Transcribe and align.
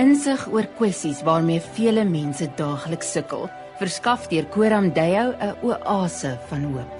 insig 0.00 0.46
oor 0.48 0.64
kwessies 0.78 1.20
waarmee 1.26 1.60
vele 1.74 2.06
mense 2.08 2.46
daagliks 2.56 3.10
sukkel, 3.12 3.50
verskaf 3.80 4.30
deur 4.30 4.46
Koram 4.54 4.88
Deo 4.96 5.34
'n 5.36 5.52
oase 5.60 6.38
van 6.48 6.62
hoop. 6.72 6.92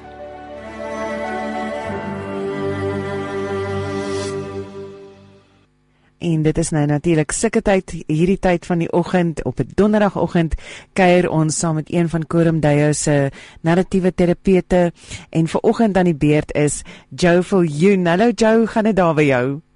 En 6.19 6.43
dit 6.43 6.59
is 6.59 6.71
nou 6.71 6.87
natuurlik 6.87 7.33
sulke 7.33 7.63
tyd 7.63 8.05
hierdie 8.07 8.39
tyd 8.39 8.67
van 8.67 8.79
die 8.79 8.93
oggend 8.93 9.45
op 9.45 9.61
'n 9.61 9.73
donderdagoggend 9.75 10.55
kuier 10.93 11.31
ons 11.31 11.59
saam 11.59 11.75
met 11.75 11.93
een 11.93 12.09
van 12.09 12.27
Koram 12.27 12.61
Deo 12.61 12.93
se 12.93 13.31
narratiewe 13.61 14.15
terapeute 14.15 14.93
en 15.31 15.49
ver 15.49 15.61
oggend 15.61 15.97
aan 15.97 16.05
die 16.05 16.15
beurt 16.15 16.53
is 16.55 16.83
Joe 17.09 17.43
Viljoen. 17.43 18.07
Hallo 18.07 18.29
Joe, 18.35 18.67
gaan 18.67 18.85
dit 18.85 18.97
daar 18.97 19.15
by 19.15 19.23
jou? 19.23 19.70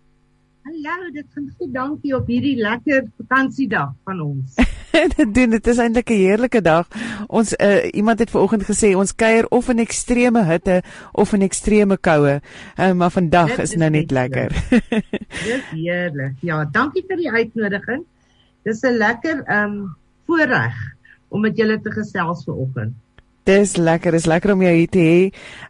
Hallo, 0.64 1.10
dit 1.12 1.26
gaan 1.34 1.50
goed, 1.58 1.72
dankie 1.74 2.14
op 2.16 2.28
hierdie 2.32 2.54
lekker 2.56 3.02
vakansiedag 3.20 3.90
van 4.08 4.20
ons. 4.24 4.54
dit 5.18 5.34
doen 5.36 5.52
dit 5.52 5.66
is 5.68 5.80
eintlik 5.82 6.08
'n 6.08 6.22
heerlike 6.22 6.62
dag. 6.64 6.88
Ons 7.28 7.52
uh, 7.52 7.84
iemand 7.92 8.22
het 8.24 8.32
vanoggend 8.32 8.64
gesê 8.64 8.94
ons 8.96 9.12
kuier 9.12 9.44
of 9.52 9.68
in 9.68 9.82
ekstreme 9.84 10.44
hitte 10.48 10.78
of 11.12 11.34
in 11.36 11.44
ekstreme 11.44 11.98
koue. 12.00 12.40
Uh, 12.80 12.92
maar 12.96 13.12
vandag 13.12 13.58
is, 13.58 13.74
is 13.74 13.76
nou 13.76 13.90
net 13.92 14.10
lekker. 14.10 14.56
Dis 15.44 15.68
heerlik. 15.74 16.40
Ja, 16.40 16.64
dankie 16.64 17.04
vir 17.12 17.20
die 17.20 17.30
uitnodiging. 17.30 18.08
Dis 18.64 18.80
'n 18.80 18.96
lekker 18.96 19.44
ehm 19.44 19.68
um, 19.68 19.96
voorreg 20.24 20.80
om 21.28 21.44
met 21.44 21.60
julle 21.60 21.76
te 21.80 21.92
gesels 21.92 22.44
vanoggend. 22.48 22.96
Dis 23.44 23.74
lekker, 23.76 24.14
is 24.16 24.24
lekker 24.24 24.54
om 24.54 24.62
jou 24.64 24.70
hier 24.72 24.88
te 24.88 25.02
hê. 25.04 25.16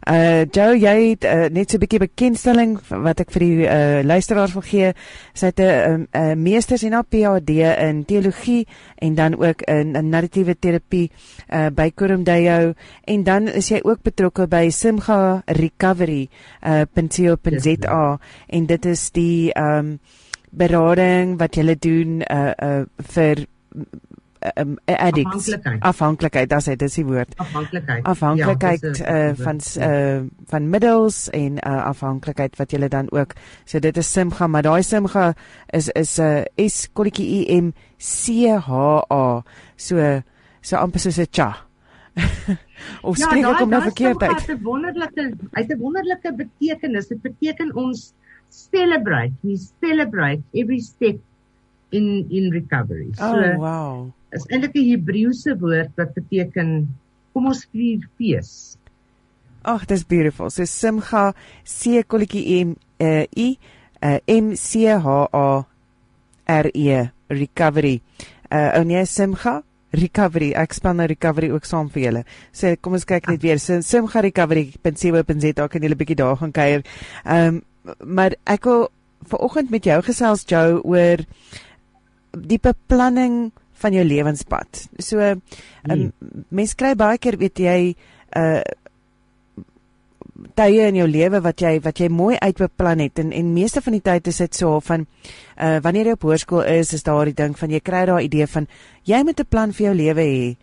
Uh 0.07 0.43
Joe, 0.47 0.77
jy 0.79 0.93
het 1.09 1.25
uh, 1.27 1.47
net 1.51 1.69
so 1.69 1.75
'n 1.75 1.81
bietjie 1.83 1.99
bekendstelling 1.99 2.77
wat 3.03 3.19
ek 3.19 3.33
vir 3.35 3.43
die 3.43 3.65
uh 3.67 3.99
luisteraars 4.07 4.53
wil 4.55 4.63
gee. 4.63 4.93
Sy 5.33 5.51
het 5.51 5.59
'n 5.59 5.67
uh, 5.67 6.07
uh, 6.15 6.35
meesters 6.39 6.83
en 6.87 6.95
'n 6.95 7.03
PhD 7.03 7.49
in 7.83 8.05
teologie 8.05 8.65
en 8.95 9.15
dan 9.15 9.35
ook 9.35 9.61
in, 9.67 9.95
in 9.95 10.09
narratiewe 10.09 10.55
terapie 10.55 11.11
uh 11.51 11.67
by 11.69 11.91
Kurumdayo 11.91 12.73
en 13.03 13.23
dan 13.23 13.47
is 13.47 13.69
jy 13.69 13.81
ook 13.83 14.03
betrokke 14.03 14.47
by 14.47 14.69
Simga 14.69 15.43
Recovery 15.45 16.29
uh 16.63 16.85
.co.za 16.95 18.19
en 18.47 18.65
dit 18.65 18.85
is 18.85 19.11
die 19.11 19.51
um 19.59 19.99
berading 20.51 21.37
wat 21.39 21.55
jy 21.55 21.75
doen 21.75 22.23
uh 22.23 22.53
uh 22.55 22.85
vir 23.03 23.43
um, 24.55 24.77
addict 24.85 25.27
afhanklikheid, 25.27 25.81
afhanklikheid 25.81 26.49
dis 26.49 26.65
dit 26.65 26.81
is 26.81 26.97
die 26.99 27.05
woord. 27.05 27.35
Afhanklikheid. 27.41 28.05
Afhanklikheid 28.05 28.99
ja, 29.01 29.29
uh, 29.29 29.33
van 29.39 29.59
uh, 29.79 30.21
van 30.51 30.69
middels 30.69 31.29
en 31.29 31.59
uh, 31.59 31.83
afhanklikheid 31.91 32.57
wat 32.59 32.71
jy 32.71 32.87
dan 32.87 33.11
ook 33.11 33.35
so 33.65 33.79
dit 33.79 33.97
is 33.97 34.11
simga 34.11 34.47
maar 34.47 34.65
daai 34.65 34.83
simga 34.83 35.33
is 35.73 35.89
is 35.93 36.17
'n 36.19 36.45
uh, 36.57 36.67
s 36.67 36.89
kolletjie 36.93 37.45
i 37.47 37.61
m 37.61 37.73
c 37.97 38.47
h 38.57 38.69
a. 39.09 39.43
So 39.75 40.21
so 40.61 40.77
amper 40.77 40.99
soos 40.99 41.19
'n 41.19 41.27
cha. 41.31 41.49
Of 43.01 43.17
ja, 43.17 43.27
spreek 43.27 43.45
ek 43.45 43.59
hom 43.59 43.69
nou 43.69 43.81
verkeerd 43.81 44.21
uit? 44.23 44.47
dit 44.47 44.57
'n 44.57 44.63
wonderlike 44.63 45.33
uit 45.51 45.69
'n 45.69 45.79
wonderlike 45.79 46.33
betekenis. 46.35 47.07
Dit 47.07 47.21
beteken 47.21 47.75
ons 47.75 48.13
celebrate 48.49 49.33
we 49.41 49.57
celebrate 49.81 50.41
every 50.53 50.79
step 50.79 51.19
in 51.89 52.25
in 52.29 52.51
recovery. 52.51 53.09
So 53.13 53.31
oh, 53.31 53.57
wow 53.57 54.14
is 54.35 54.47
eintlik 54.49 54.75
'n 54.75 54.89
Hebreëse 54.91 55.55
woord 55.59 55.91
wat 55.99 56.13
beteken 56.13 56.87
kom 57.33 57.47
ons 57.51 57.65
vier 57.71 58.03
fees. 58.17 58.77
Ag, 59.65 59.85
dis 59.89 60.03
beautiful. 60.03 60.49
So 60.49 60.65
Simcha 60.65 61.33
C 61.63 62.03
kolletjie 62.03 62.65
M 62.65 62.75
uh, 63.01 63.25
I 63.35 63.57
uh, 64.01 64.19
M 64.27 64.55
C 64.55 64.85
H 64.87 65.07
A 65.33 65.65
R 66.45 66.67
E 66.73 67.09
recovery. 67.27 68.01
Uh 68.51 68.77
en 68.77 68.87
nee 68.87 69.05
Simcha 69.05 69.63
recovery. 69.95 70.51
Ek 70.53 70.73
span 70.73 70.99
nou 70.99 71.07
recovery 71.07 71.49
ook 71.51 71.65
saam 71.65 71.89
vir 71.89 72.03
julle. 72.03 72.23
So 72.53 72.75
kom 72.81 72.93
ons 72.93 73.07
kyk 73.09 73.29
net 73.31 73.41
weer. 73.41 73.59
So 73.59 73.81
Simcha 73.81 74.21
recovery.co.za 74.21 75.67
kan 75.67 75.81
julle 75.81 75.97
bietjie 75.97 76.19
daar 76.21 76.37
gaan 76.37 76.53
kuier. 76.53 76.85
Ehm 77.25 77.55
um, 77.55 77.63
maar 78.01 78.33
ek 78.49 78.65
wil 78.65 78.87
vanoggend 79.29 79.69
met 79.69 79.85
jou 79.85 79.99
gesels 80.01 80.45
Joe 80.49 80.81
oor 80.81 81.21
die 82.33 82.57
beplanning 82.59 83.51
van 83.81 83.93
jou 83.93 84.05
lewenspad. 84.05 84.87
So 84.97 85.19
'n 85.19 85.41
um, 85.89 85.97
nee. 85.97 86.11
mens 86.49 86.75
kry 86.75 86.95
baie 86.95 87.17
keer 87.17 87.37
weet 87.37 87.59
jy 87.59 87.95
uh 88.35 88.61
tye 90.55 90.87
in 90.87 90.97
jou 90.99 91.07
lewe 91.07 91.39
wat 91.43 91.61
jy 91.63 91.79
wat 91.83 91.99
jy 91.99 92.09
mooi 92.11 92.35
uitbeplan 92.35 92.99
het 92.99 93.19
en 93.19 93.31
en 93.31 93.53
meeste 93.53 93.81
van 93.81 93.95
die 93.95 94.03
tyd 94.03 94.27
is 94.27 94.37
dit 94.37 94.55
so 94.55 94.79
van 94.79 95.05
uh 95.57 95.79
wanneer 95.83 96.05
jy 96.05 96.15
op 96.17 96.27
hoërskool 96.27 96.63
is 96.75 96.93
is 96.93 97.03
daar 97.03 97.25
die 97.25 97.35
ding 97.35 97.55
van 97.57 97.71
jy 97.71 97.79
kry 97.79 98.05
daai 98.05 98.25
idee 98.25 98.47
van 98.47 98.67
jy 99.03 99.23
moet 99.23 99.39
'n 99.39 99.49
plan 99.49 99.73
vir 99.73 99.85
jou 99.85 99.95
lewe 99.95 100.21
hê. 100.21 100.55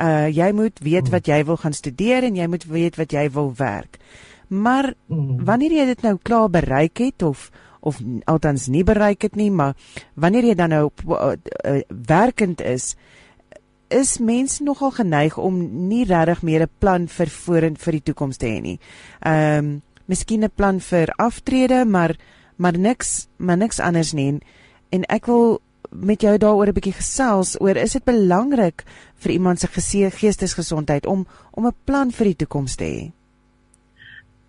Uh 0.00 0.28
jy 0.28 0.52
moet 0.52 0.78
weet 0.82 1.02
hmm. 1.02 1.10
wat 1.10 1.26
jy 1.26 1.44
wil 1.44 1.56
gaan 1.56 1.72
studeer 1.72 2.24
en 2.24 2.36
jy 2.36 2.46
moet 2.46 2.64
weet 2.64 2.96
wat 2.96 3.12
jy 3.12 3.30
wil 3.30 3.52
werk. 3.56 3.98
Maar 4.48 4.94
hmm. 5.06 5.44
wanneer 5.44 5.72
jy 5.72 5.86
dit 5.86 6.02
nou 6.02 6.18
klaar 6.22 6.50
bereik 6.50 6.98
het 6.98 7.22
of 7.22 7.50
of 7.80 8.00
althans 8.24 8.66
nie 8.68 8.84
bereik 8.84 9.22
het 9.22 9.36
nie, 9.36 9.50
maar 9.50 9.74
wanneer 10.14 10.44
jy 10.44 10.54
dan 10.54 10.68
nou 10.68 10.90
uh, 11.08 11.32
uh, 11.64 11.80
werkend 11.88 12.60
is, 12.60 12.96
is 13.88 14.18
mense 14.18 14.62
nogal 14.62 14.90
geneig 14.90 15.38
om 15.38 15.58
nie 15.88 16.04
regtig 16.04 16.42
meer 16.42 16.62
'n 16.62 16.70
plan 16.78 17.08
vir 17.08 17.26
vorentoe 17.26 17.84
vir 17.84 17.92
die 17.92 18.02
toekoms 18.02 18.36
te 18.36 18.46
hê 18.46 18.60
nie. 18.60 18.78
Ehm 19.20 19.58
um, 19.58 19.82
miskien 20.06 20.44
'n 20.44 20.50
plan 20.54 20.80
vir 20.80 21.12
aftrede, 21.16 21.84
maar 21.84 22.16
maar 22.56 22.78
niks, 22.78 23.28
maar 23.36 23.56
niks 23.56 23.80
anders 23.80 24.12
nie. 24.12 24.38
En, 24.90 25.04
ek 25.04 25.26
wil 25.26 25.60
met 25.90 26.20
jou 26.20 26.38
daaroor 26.38 26.66
'n 26.66 26.72
bietjie 26.72 26.92
gesels 26.92 27.60
oor 27.60 27.76
is 27.76 27.92
dit 27.92 28.04
belangrik 28.04 28.84
vir 29.14 29.30
iemand 29.32 29.60
se 29.60 29.66
geestesgesondheid 30.10 31.06
om 31.06 31.26
om 31.50 31.66
'n 31.66 31.74
plan 31.84 32.10
vir 32.10 32.24
die 32.24 32.36
toekoms 32.36 32.74
te 32.74 32.84
hê. 32.84 33.12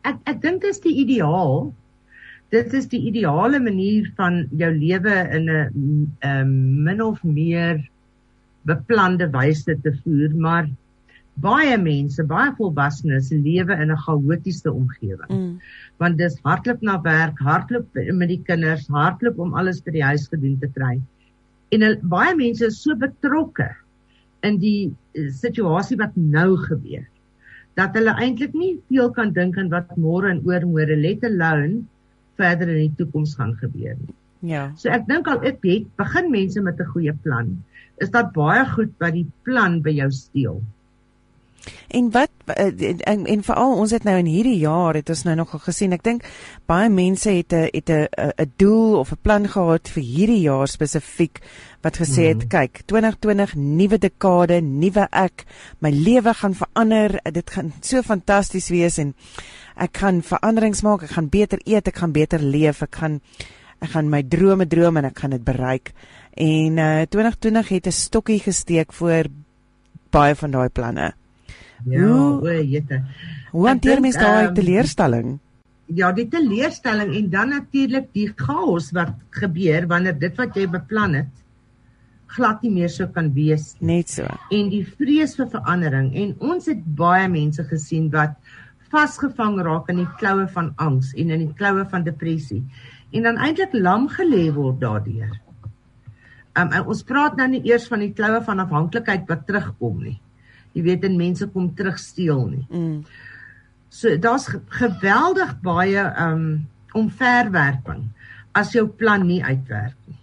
Ek 0.02 0.16
ek 0.24 0.42
dink 0.42 0.62
dit 0.62 0.70
is 0.70 0.80
die 0.80 0.96
ideaal 0.96 1.74
dit 2.52 2.74
is 2.76 2.88
die 2.92 3.00
ideale 3.08 3.60
manier 3.64 4.10
van 4.18 4.44
jou 4.60 4.70
lewe 4.76 5.16
in 5.38 5.50
'n 5.50 6.12
um, 6.28 6.54
min 6.84 7.02
of 7.02 7.24
meer 7.24 7.80
beplande 8.68 9.30
wyse 9.32 9.76
te 9.84 9.94
voer, 10.04 10.36
maar 10.36 10.68
baie 11.42 11.78
mense, 11.78 12.24
baie 12.24 12.52
volwassenes 12.58 13.32
lewe 13.32 13.74
in 13.74 13.92
'n 13.92 14.04
chaotiese 14.06 14.72
omgewing. 14.72 15.32
Mm. 15.32 15.60
Want 15.98 16.18
dis 16.18 16.38
hardloop 16.44 16.82
na 16.82 17.02
werk, 17.02 17.40
hardloop 17.40 17.88
met 17.94 18.28
die 18.28 18.42
kinders, 18.44 18.88
hardloop 18.88 19.40
om 19.40 19.54
alles 19.54 19.82
by 19.82 19.92
die 19.92 20.04
huis 20.04 20.28
gedoen 20.28 20.60
te 20.60 20.68
kry. 20.68 21.00
En 21.72 21.84
al, 21.84 21.96
baie 22.04 22.36
mense 22.36 22.66
is 22.66 22.82
so 22.84 22.96
betrokke 22.96 23.70
in 24.44 24.60
die 24.60 24.92
uh, 25.16 25.30
situasie 25.32 25.98
wat 25.98 26.16
nou 26.16 26.58
gebeur 26.58 27.08
dat 27.80 27.96
hulle 27.96 28.12
eintlik 28.20 28.54
nie 28.54 28.74
veel 28.90 29.12
kan 29.16 29.32
dink 29.32 29.58
aan 29.58 29.70
wat 29.72 29.96
môre 29.96 30.28
en 30.30 30.42
oormôre 30.44 30.98
let 31.00 31.24
alone 31.24 31.86
verder 32.40 32.70
in 32.70 32.88
die 32.88 32.98
toekoms 33.04 33.36
gaan 33.36 33.56
gebeur 33.60 33.96
nie. 34.00 34.16
Ja. 34.54 34.72
So 34.76 34.90
ek 34.90 35.08
dink 35.10 35.28
al 35.30 35.44
ek 35.46 35.62
het 35.66 35.90
begin 36.00 36.32
mense 36.34 36.62
met 36.62 36.80
'n 36.80 36.92
goeie 36.94 37.14
plan. 37.24 37.64
Is 37.98 38.10
dit 38.10 38.32
baie 38.34 38.66
goed 38.66 38.94
wat 39.00 39.14
die 39.14 39.28
plan 39.44 39.82
by 39.82 39.92
jou 39.92 40.12
steel. 40.12 40.62
En 41.88 42.12
wat 42.12 42.30
eh, 42.46 42.96
en, 43.08 43.26
en 43.26 43.44
veral 43.44 43.76
ons 43.78 43.92
het 43.92 44.04
nou 44.04 44.18
in 44.18 44.26
hierdie 44.26 44.58
jaar 44.58 44.98
het 44.98 45.10
ons 45.10 45.24
nou 45.24 45.36
nog 45.36 45.56
gesien 45.64 45.94
ek 45.94 46.04
dink 46.04 46.26
baie 46.66 46.90
mense 46.90 47.30
het 47.30 47.54
'n 47.54 47.70
het 47.72 47.90
'n 47.90 48.08
'n 48.42 48.54
doel 48.58 48.98
of 49.00 49.12
'n 49.12 49.22
plan 49.22 49.48
gehad 49.48 49.90
vir 49.90 50.04
hierdie 50.04 50.42
jaar 50.42 50.68
spesifiek 50.68 51.40
wat 51.82 51.98
gesê 51.98 52.34
het 52.34 52.44
mm. 52.44 52.48
kyk 52.50 52.82
2020 52.86 53.56
nuwe 53.56 53.98
dekade 53.98 54.62
nuwe 54.62 55.08
ek 55.12 55.46
my 55.80 55.90
lewe 55.90 56.34
gaan 56.34 56.54
verander 56.54 57.20
dit 57.32 57.50
gaan 57.50 57.74
so 57.82 58.02
fantasties 58.02 58.70
wees 58.70 58.98
en 58.98 59.16
ek 59.82 60.02
gaan 60.04 60.22
veranderings 60.26 60.84
maak, 60.86 61.06
ek 61.06 61.16
gaan 61.16 61.30
beter 61.32 61.62
eet, 61.66 61.88
ek 61.88 62.02
gaan 62.02 62.14
beter 62.16 62.44
leef, 62.44 62.84
ek 62.86 63.02
gaan 63.02 63.22
ek 63.82 63.96
gaan 63.96 64.12
my 64.14 64.22
drome 64.22 64.68
droom 64.70 65.00
en 65.00 65.08
ek 65.10 65.24
gaan 65.24 65.34
dit 65.34 65.44
bereik. 65.44 65.94
En 66.38 66.78
uh 66.78 67.06
2020 67.10 67.70
het 67.70 67.88
'n 67.88 67.92
stokkie 67.92 68.40
gesteek 68.40 68.94
voor 68.94 69.26
baie 70.12 70.36
van 70.36 70.52
daai 70.52 70.70
planne. 70.70 71.14
Ja, 71.90 72.08
o, 72.08 72.52
jette. 72.52 73.04
Hoe 73.52 73.68
hanteer 73.68 74.02
mens 74.02 74.20
daai 74.20 74.48
um, 74.48 74.54
teleurstelling? 74.56 75.40
Ja, 75.92 76.12
die 76.16 76.28
teleurstelling 76.32 77.16
en 77.16 77.30
dan 77.30 77.50
natuurlik 77.50 78.12
die 78.16 78.30
chaos 78.36 78.92
wat 78.96 79.16
gebeur 79.36 79.88
wanneer 79.92 80.20
dit 80.20 80.38
wat 80.40 80.56
jy 80.56 80.68
beplan 80.72 81.18
het 81.20 81.42
glad 82.36 82.64
nie 82.64 82.72
meer 82.72 82.92
so 82.92 83.08
kan 83.12 83.32
wees 83.36 83.74
nie. 83.80 83.98
Net 83.98 84.12
so. 84.12 84.28
En 84.56 84.72
die 84.72 84.84
vrees 84.88 85.36
vir 85.40 85.50
verandering 85.52 86.12
en 86.24 86.34
ons 86.52 86.70
het 86.72 86.82
baie 86.98 87.28
mense 87.32 87.64
gesien 87.70 88.10
wat 88.14 88.38
vasgevang 88.92 89.60
raak 89.66 89.92
in 89.92 90.02
die 90.04 90.10
kloue 90.20 90.48
van 90.56 90.72
angs 90.84 91.14
en 91.16 91.32
in 91.32 91.46
die 91.46 91.56
kloue 91.60 91.86
van 91.92 92.08
depressie 92.08 92.62
en 93.12 93.28
dan 93.28 93.40
eintlik 93.40 93.76
lam 93.76 94.08
gelê 94.12 94.50
word 94.56 94.80
daardeur. 94.84 95.32
Um, 96.60 96.72
ons 96.92 97.04
praat 97.08 97.38
nou 97.40 97.48
nie 97.52 97.64
eers 97.68 97.88
van 97.92 98.04
die 98.04 98.12
kloue 98.16 98.42
van 98.48 98.64
afhanklikheid 98.64 99.28
wat 99.30 99.46
terugkom 99.48 100.02
nie. 100.04 100.18
Jy 100.74 100.86
weet 100.86 101.04
en 101.08 101.18
mense 101.20 101.48
kom 101.52 101.74
terug 101.76 102.00
steel 102.00 102.46
nie. 102.48 102.66
Mm. 102.70 103.02
So 103.92 104.16
daar's 104.18 104.48
geweldig 104.72 105.58
baie 105.64 106.06
um 106.24 106.46
omverwerping 106.96 108.08
as 108.56 108.74
jou 108.76 108.88
plan 108.88 109.26
nie 109.28 109.44
uitwerk 109.44 109.96
nie. 110.08 110.18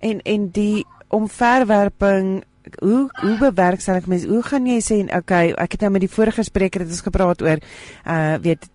En 0.00 0.20
en 0.24 0.48
die 0.56 0.86
omverwerping 1.08 2.42
hoe 2.78 3.10
hoe 3.12 3.36
bewerkstellig 3.38 4.06
mens 4.06 4.24
hoe 4.24 4.42
gaan 4.42 4.66
jy 4.68 4.78
sê 4.84 5.00
okay 5.16 5.50
ek 5.52 5.76
het 5.76 5.84
nou 5.84 5.92
met 5.96 6.04
die 6.04 6.12
vorige 6.12 6.44
spreker 6.46 6.84
het 6.84 6.92
ons 6.92 7.04
gepraat 7.06 7.42
oor 7.42 7.60
uh 8.04 8.36
weet 8.44 8.68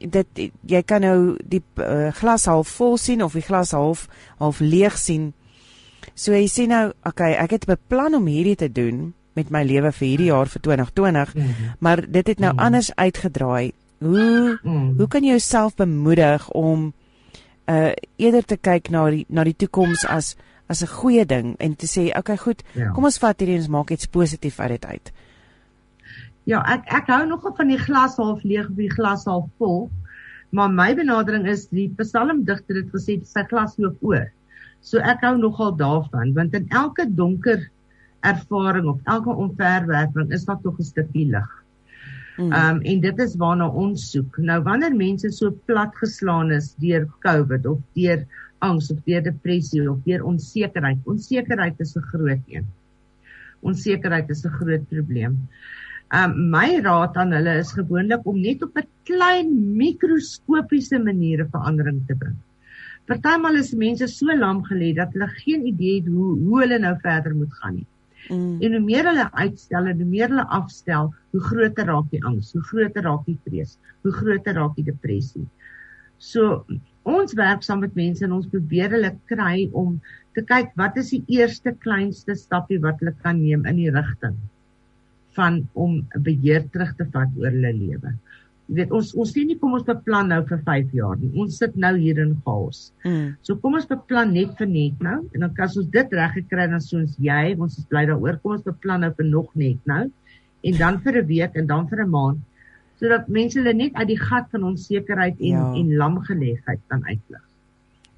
dit 0.00 0.42
jy 0.64 0.80
kan 0.82 1.04
nou 1.04 1.36
die 1.44 1.62
uh, 1.76 2.08
glas 2.16 2.46
half 2.48 2.68
vol 2.80 2.96
sien 2.98 3.22
of 3.22 3.36
die 3.36 3.44
glas 3.44 3.72
half 3.76 4.06
half 4.40 4.60
leeg 4.60 4.96
sien 4.98 5.32
so 6.14 6.32
jy 6.32 6.48
sê 6.48 6.66
nou 6.68 6.90
okay 7.06 7.34
ek 7.36 7.58
het 7.58 7.68
beplan 7.68 8.16
om 8.16 8.26
hierdie 8.26 8.56
te 8.56 8.70
doen 8.72 9.10
met 9.34 9.50
my 9.50 9.62
lewe 9.64 9.92
vir 9.92 10.06
hierdie 10.08 10.30
jaar 10.30 10.48
vir 10.48 10.60
2020 10.60 11.34
mm 11.34 11.42
-hmm. 11.42 11.74
maar 11.78 12.10
dit 12.10 12.26
het 12.26 12.38
nou 12.38 12.52
mm 12.52 12.58
-hmm. 12.58 12.66
anders 12.66 12.94
uitgedraai 12.94 13.72
hoe 13.98 14.58
mm 14.62 14.72
-hmm. 14.72 14.94
hoe 14.98 15.08
kan 15.08 15.22
jy 15.22 15.28
jouself 15.28 15.74
bemoedig 15.74 16.50
om 16.50 16.92
uh 17.66 17.92
eerder 18.16 18.44
te 18.44 18.56
kyk 18.56 18.90
na 18.90 19.10
die 19.10 19.24
na 19.28 19.44
die 19.44 19.56
toekoms 19.56 20.06
as 20.06 20.36
as 20.66 20.82
'n 20.82 20.86
goeie 20.86 21.26
ding 21.26 21.54
en 21.58 21.76
te 21.76 21.86
sê 21.86 22.18
okay 22.18 22.36
goed 22.36 22.62
ja. 22.74 22.90
kom 22.90 23.04
ons 23.04 23.18
vat 23.18 23.38
hierdie 23.38 23.54
en 23.54 23.60
ons 23.60 23.68
maak 23.68 23.90
iets 23.90 24.06
positief 24.06 24.60
uit 24.60 24.70
dit 24.70 24.86
uit 24.86 25.12
Ja, 26.48 26.60
ek 26.72 26.88
ek 26.96 27.10
hou 27.12 27.24
nogal 27.28 27.52
van 27.58 27.68
die 27.70 27.78
glas 27.78 28.16
half 28.18 28.44
leeg 28.48 28.70
of 28.70 28.78
die 28.78 28.90
glas 28.90 29.26
half 29.28 29.48
vol. 29.60 29.90
Maar 30.56 30.72
my 30.72 30.88
benadering 30.98 31.44
is 31.50 31.66
die 31.70 31.88
psalmdigter 31.98 32.80
het 32.80 32.88
gesê 32.94 33.18
sy 33.28 33.44
glas 33.50 33.76
loop 33.78 34.00
oor. 34.02 34.24
So 34.82 35.02
ek 35.12 35.22
hou 35.26 35.36
nogal 35.38 35.76
daarvan 35.78 36.32
want 36.38 36.56
in 36.58 36.66
elke 36.74 37.06
donker 37.06 37.68
ervaring 38.20 38.86
of 38.88 39.00
elke 39.04 39.30
onverwerping 39.30 40.32
is 40.32 40.44
daar 40.44 40.60
tog 40.60 40.78
'n 40.78 40.82
stukkie 40.82 41.26
lig. 41.26 41.50
Mm. 42.36 42.52
Ehm 42.52 42.76
um, 42.76 42.80
en 42.82 43.00
dit 43.00 43.18
is 43.18 43.36
waarna 43.36 43.68
ons 43.68 44.10
soek. 44.10 44.38
Nou 44.38 44.62
wanneer 44.62 44.94
mense 44.96 45.30
so 45.30 45.50
plat 45.66 45.96
geslaan 46.02 46.50
is 46.50 46.74
deur 46.80 47.08
COVID 47.24 47.66
of 47.66 47.78
deur 47.94 48.26
angs 48.58 48.90
of 48.90 48.98
deur 49.04 49.22
depressie 49.22 49.90
of 49.90 49.98
deur 50.04 50.24
onsekerheid, 50.24 50.98
onsekerheid 51.04 51.80
is 51.80 51.96
'n 51.96 52.06
groot 52.12 52.44
een. 52.48 52.66
Onsekerheid 53.60 54.30
is 54.30 54.44
'n 54.44 54.56
groot 54.60 54.88
probleem. 54.88 55.48
Ehm 56.08 56.30
um, 56.30 56.50
my 56.50 56.80
raad 56.82 57.16
aan 57.16 57.32
hulle 57.32 57.58
is 57.58 57.72
gewoonlik 57.72 58.26
om 58.26 58.40
net 58.40 58.62
op 58.62 58.76
'n 58.76 58.88
klein 59.04 59.76
mikroskopiese 59.76 60.98
manier 60.98 61.44
'n 61.44 61.50
verandering 61.50 62.06
te 62.06 62.14
bring. 62.14 62.38
Partymal 63.06 63.56
is 63.56 63.74
mense 63.74 64.06
so 64.06 64.26
lam 64.26 64.64
gelê 64.64 64.94
dat 64.94 65.12
hulle 65.12 65.28
geen 65.44 65.66
idee 65.66 66.00
het 66.00 66.08
hoe 66.08 66.38
hoe 66.38 66.60
hulle 66.60 66.78
nou 66.78 66.96
verder 67.02 67.34
moet 67.34 67.54
gaan 67.60 67.74
nie. 67.74 67.86
Mm. 68.28 68.60
En 68.60 68.76
hoe 68.76 68.82
meer 68.84 69.08
hulle 69.08 69.26
uitstel 69.32 69.88
en 69.90 70.02
hoe 70.02 70.10
meer 70.10 70.28
hulle 70.28 70.46
afstel, 70.60 71.10
hoe 71.32 71.42
groter 71.48 71.88
raak 71.88 72.10
die 72.12 72.22
angs, 72.24 72.52
hoe 72.52 72.62
groter 72.62 73.06
raak 73.08 73.24
die 73.26 73.38
vrees, 73.46 73.78
hoe 74.04 74.12
groter 74.12 74.58
raak 74.60 74.76
die 74.76 74.86
depressie. 74.90 75.46
So 76.20 76.64
ons 77.08 77.32
werk 77.38 77.64
saam 77.64 77.80
met 77.80 77.96
mense 77.96 78.26
en 78.26 78.36
ons 78.36 78.48
probeer 78.52 78.92
hulle 78.92 79.14
kry 79.30 79.70
om 79.72 79.96
te 80.36 80.44
kyk 80.46 80.74
wat 80.78 80.98
is 81.00 81.14
die 81.14 81.22
eerste 81.40 81.72
kleinste 81.84 82.36
stappie 82.36 82.80
wat 82.84 83.00
hulle 83.00 83.14
kan 83.24 83.40
neem 83.40 83.64
in 83.66 83.80
die 83.80 83.92
rigting 83.94 84.36
van 85.38 85.62
om 85.72 86.02
beheer 86.26 86.66
terug 86.74 86.92
te 86.98 87.06
vat 87.14 87.32
oor 87.40 87.50
hulle 87.54 87.72
lewe 87.78 88.12
jy 88.70 88.76
weet 88.78 88.92
ons 88.94 89.08
ons 89.18 89.32
sê 89.34 89.42
nie 89.46 89.56
kom 89.58 89.72
ons 89.74 89.86
beplan 89.86 90.28
nou 90.30 90.40
vir 90.46 90.60
5 90.66 90.92
jaar 90.94 91.16
nie. 91.18 91.30
Ons 91.42 91.58
sit 91.58 91.74
nou 91.84 91.90
hier 91.98 92.20
in 92.22 92.36
chaos. 92.46 92.92
Mm. 93.02 93.34
So 93.42 93.58
kom 93.58 93.74
ons 93.74 93.88
beplan 93.90 94.30
net 94.36 94.54
vir 94.60 94.70
net 94.70 95.02
nou 95.02 95.16
en 95.34 95.46
dan 95.46 95.64
as 95.66 95.74
ons 95.80 95.90
dit 95.90 96.14
reg 96.20 96.36
gekry 96.38 96.68
dan 96.70 96.84
soos 96.84 97.16
jy, 97.18 97.56
ons 97.58 97.78
is 97.82 97.88
bly 97.90 98.06
daaroor. 98.06 98.38
Kom 98.44 98.54
ons 98.58 98.66
beplan 98.66 99.02
nou 99.02 99.10
vir 99.18 99.26
nog 99.26 99.50
net 99.58 99.90
nou 99.90 100.04
en 100.62 100.78
dan 100.78 101.02
vir 101.02 101.18
'n 101.18 101.26
week 101.26 101.56
en 101.56 101.66
dan 101.66 101.88
vir 101.90 102.04
'n 102.04 102.10
maand 102.14 102.46
sodat 103.00 103.28
mense 103.32 103.58
hulle 103.58 103.72
net 103.74 103.94
uit 103.96 104.08
die 104.12 104.20
gat 104.20 104.50
van 104.52 104.66
onsekerheid 104.70 105.38
en 105.40 105.56
ja. 105.56 105.68
en 105.80 105.96
lamgelegheid 105.96 106.80
kan 106.92 107.02
uitlig. 107.08 107.49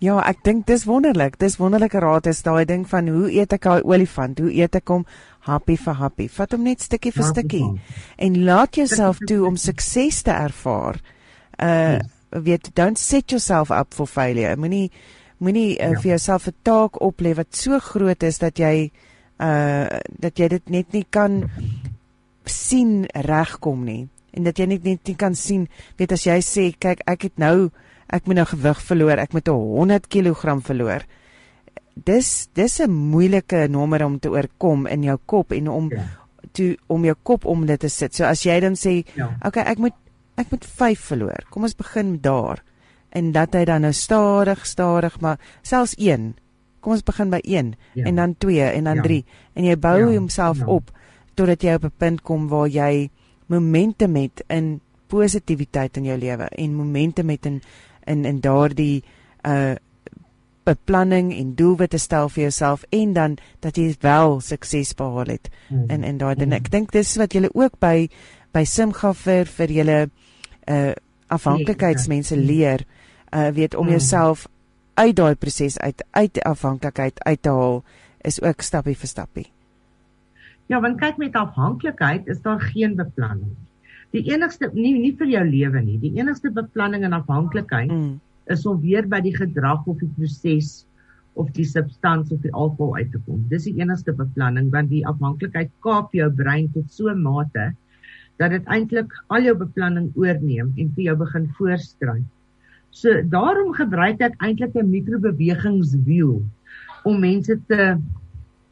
Ja, 0.03 0.17
ek 0.27 0.41
dink 0.43 0.65
dis 0.67 0.83
wonderlik. 0.89 1.37
Dis 1.39 1.61
wonderlike 1.61 2.01
raad 2.03 2.27
is 2.27 2.43
daai 2.43 2.65
ding 2.67 2.83
van 2.91 3.07
hoe 3.13 3.29
eet 3.31 3.53
ek 3.55 3.67
'n 3.67 3.85
olifant? 3.87 4.39
Hoe 4.39 4.51
eet 4.51 4.75
ek 4.75 4.89
hom 4.89 5.07
happy 5.47 5.77
vir 5.77 5.95
happy? 5.95 6.27
Vat 6.29 6.53
hom 6.53 6.65
net 6.65 6.81
stukkie 6.81 7.13
vir 7.13 7.25
stukkie 7.25 7.81
en 8.19 8.45
laat 8.45 8.75
jouself 8.75 9.19
toe 9.19 9.47
om 9.47 9.57
sukses 9.57 10.23
te 10.23 10.31
ervaar. 10.31 10.99
Uh 11.59 11.95
yes. 11.95 12.03
weet 12.33 12.75
don't 12.75 12.99
set 12.99 13.31
yourself 13.31 13.71
up 13.71 13.95
for 13.95 14.07
failure. 14.07 14.57
Moenie 14.57 14.91
moenie 15.39 15.79
uh, 15.79 15.91
ja. 15.93 16.01
vir 16.01 16.11
jouself 16.17 16.49
'n 16.49 16.55
taak 16.63 17.01
oplê 17.01 17.35
wat 17.35 17.55
so 17.55 17.79
groot 17.79 18.23
is 18.23 18.39
dat 18.39 18.59
jy 18.59 18.91
uh 19.39 19.87
dat 20.19 20.39
jy 20.39 20.49
dit 20.49 20.71
net 20.71 20.93
nie 20.93 21.07
kan 21.11 21.51
sien 22.45 23.07
regkom 23.15 23.85
nie 23.85 24.09
en 24.33 24.43
dat 24.43 24.59
jy 24.59 24.67
net 24.67 24.85
net 24.85 25.07
nie 25.07 25.17
kan 25.17 25.35
sien 25.35 25.69
weet 25.99 26.13
as 26.13 26.27
jy 26.27 26.39
sê 26.41 26.73
kyk 26.79 27.03
ek 27.07 27.23
het 27.23 27.39
nou 27.39 27.71
ek 28.13 28.29
moet 28.29 28.41
nou 28.43 28.47
gewig 28.47 28.81
verloor, 28.87 29.19
ek 29.23 29.33
moet 29.37 29.49
100 29.49 30.09
kg 30.13 30.61
verloor. 30.65 31.07
Dis 31.95 32.49
dis 32.55 32.81
'n 32.81 32.91
moeilike 32.91 33.69
nommer 33.69 34.05
om 34.05 34.19
te 34.19 34.31
oorkom 34.31 34.87
in 34.87 35.03
jou 35.03 35.19
kop 35.27 35.53
en 35.53 35.69
om 35.69 35.91
ja. 35.91 36.05
toe 36.53 36.77
om 36.87 37.05
jou 37.05 37.17
kop 37.23 37.45
om 37.45 37.67
dit 37.67 37.81
te 37.81 37.89
sit. 37.89 38.15
So 38.15 38.25
as 38.25 38.43
jy 38.45 38.61
dan 38.61 38.77
sê, 38.77 39.05
ja. 39.15 39.37
okay, 39.45 39.65
ek 39.65 39.79
moet 39.79 39.95
ek 40.37 40.51
moet 40.51 40.65
5 40.65 41.01
verloor. 41.01 41.45
Kom 41.51 41.63
ons 41.63 41.77
begin 41.77 42.19
daar. 42.21 42.63
En 43.11 43.33
dat 43.33 43.55
hy 43.55 43.65
dan 43.65 43.81
nou 43.81 43.93
stadig, 43.93 44.67
stadig, 44.67 45.21
maar 45.21 45.39
selfs 45.63 45.95
1. 45.99 46.35
Kom 46.81 46.93
ons 46.93 47.05
begin 47.05 47.31
by 47.31 47.41
1 47.45 47.75
ja. 47.95 48.05
en 48.05 48.15
dan 48.15 48.35
2 48.39 48.61
en 48.73 48.85
dan 48.85 49.03
3 49.03 49.17
ja. 49.17 49.23
en 49.55 49.65
jy 49.65 49.77
bou 49.77 49.99
ja. 50.01 50.19
homself 50.19 50.59
ja. 50.59 50.67
op 50.67 50.91
totdat 51.35 51.63
jy 51.63 51.75
op 51.75 51.85
'n 51.85 51.95
punt 51.97 52.23
kom 52.23 52.49
waar 52.49 52.69
jy 52.69 53.11
momentum 53.47 54.17
het 54.17 54.45
in 54.49 54.81
positiwiteit 55.07 55.97
in 55.97 56.05
jou 56.05 56.19
lewe 56.19 56.49
en 56.49 56.75
momentum 56.75 57.29
het 57.29 57.47
in 57.47 57.63
in 58.07 58.25
in 58.25 58.41
daardie 58.41 59.03
uh 59.47 59.75
beplanning 60.63 61.33
en 61.35 61.55
doelwitte 61.59 61.99
stel 61.99 62.29
vir 62.31 62.43
jouself 62.43 62.85
en 62.95 63.13
dan 63.13 63.33
dat 63.61 63.77
jy 63.77 63.89
wel 64.01 64.41
sukses 64.41 64.95
behaal 64.95 65.33
het 65.35 65.49
mm. 65.69 65.89
in 65.91 66.05
in 66.05 66.19
daai 66.19 66.35
ding. 66.39 66.53
Ek 66.55 66.71
dink 66.71 66.93
dis 66.95 67.17
wat 67.19 67.35
julle 67.35 67.51
ook 67.55 67.81
by 67.83 68.07
by 68.55 68.63
Simga 68.65 69.11
vir 69.25 69.51
vir 69.59 69.75
julle 69.79 69.99
uh 70.71 70.93
afhanklikheidsmense 71.33 72.37
nee, 72.37 72.47
leer 72.47 72.85
uh 73.33 73.49
weet 73.57 73.75
om 73.75 73.87
mm. 73.87 73.97
jouself 73.97 74.47
uit 74.95 75.17
daai 75.17 75.35
proses 75.35 75.79
uit 75.79 76.05
uit 76.11 76.43
afhanklikheid 76.45 77.19
uit 77.25 77.43
te 77.43 77.51
haal 77.51 77.83
is 78.23 78.39
ook 78.43 78.63
stappie 78.63 78.95
vir 78.95 79.09
stappie. 79.09 79.49
Ja, 80.71 80.81
want 80.81 81.01
kyk 81.01 81.17
met 81.19 81.35
afhanklikheid 81.35 82.27
is 82.27 82.41
daar 82.43 82.61
geen 82.61 82.95
beplanning 82.97 83.57
die 84.13 84.25
enigste 84.31 84.71
nie 84.75 84.93
nie 84.99 85.13
vir 85.17 85.31
jou 85.33 85.43
lewe 85.49 85.83
nie. 85.83 85.99
Die 86.03 86.15
enigste 86.21 86.53
beplanning 86.53 87.05
en 87.09 87.17
afhanklikheid 87.17 87.93
mm. 87.93 88.17
is 88.53 88.65
om 88.69 88.81
weer 88.81 89.09
by 89.09 89.23
die 89.25 89.35
gedrag 89.37 89.87
of 89.87 90.01
die 90.01 90.11
proses 90.17 90.83
of 91.41 91.49
die 91.57 91.65
substans 91.65 92.33
of 92.33 92.43
die 92.45 92.53
alkohol 92.53 92.99
uit 93.01 93.13
te 93.13 93.21
kom. 93.27 93.41
Dis 93.49 93.65
die 93.69 93.79
enigste 93.81 94.13
beplanning 94.17 94.69
want 94.75 94.93
die 94.93 95.05
afhanklikheid 95.09 95.73
kaap 95.87 96.13
jou 96.17 96.29
brein 96.43 96.69
tot 96.75 96.91
so 96.93 97.09
'n 97.09 97.23
mate 97.23 97.73
dat 98.41 98.51
dit 98.51 98.65
eintlik 98.67 99.13
al 99.29 99.45
jou 99.49 99.55
beplanning 99.57 100.13
oorneem 100.17 100.73
en 100.77 100.93
vir 100.97 101.05
jou 101.05 101.17
begin 101.17 101.49
voorskryf. 101.59 102.25
So 102.91 103.23
daarom 103.33 103.73
gebruik 103.73 104.21
ek 104.21 104.37
eintlik 104.45 104.77
'n 104.77 104.91
mikrobewegingswiel 104.91 106.43
om 107.05 107.21
mense 107.21 107.57
te 107.69 107.97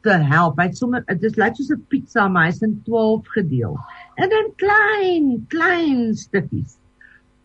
te 0.01 0.17
help. 0.17 0.59
Hy 0.59 0.71
sommer 0.73 1.03
dit 1.07 1.37
lyk 1.37 1.55
soos 1.55 1.71
'n 1.71 1.85
pizza, 1.89 2.27
maar 2.27 2.45
hy's 2.45 2.61
in 2.61 2.81
12 2.85 3.27
gedeel. 3.27 3.77
En 4.21 4.29
dan 4.29 4.51
klein, 4.61 5.45
klein 5.49 6.13
stukkies. 6.15 6.77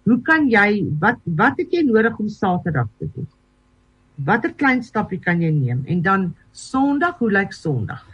Hoe 0.05 0.21
kan 0.23 0.51
jy 0.53 0.85
wat 1.01 1.23
wat 1.39 1.57
het 1.59 1.73
jy 1.73 1.83
nodig 1.89 2.19
om 2.21 2.29
Saterdag 2.29 2.91
te 3.01 3.09
doen? 3.15 3.29
Watter 4.29 4.53
klein 4.57 4.83
stappie 4.85 5.19
kan 5.21 5.41
jy 5.41 5.51
neem? 5.53 5.83
En 5.89 6.03
dan 6.05 6.27
Sondag, 6.53 7.19
hoe 7.21 7.31
lyk 7.33 7.53
Sondag? 7.53 8.05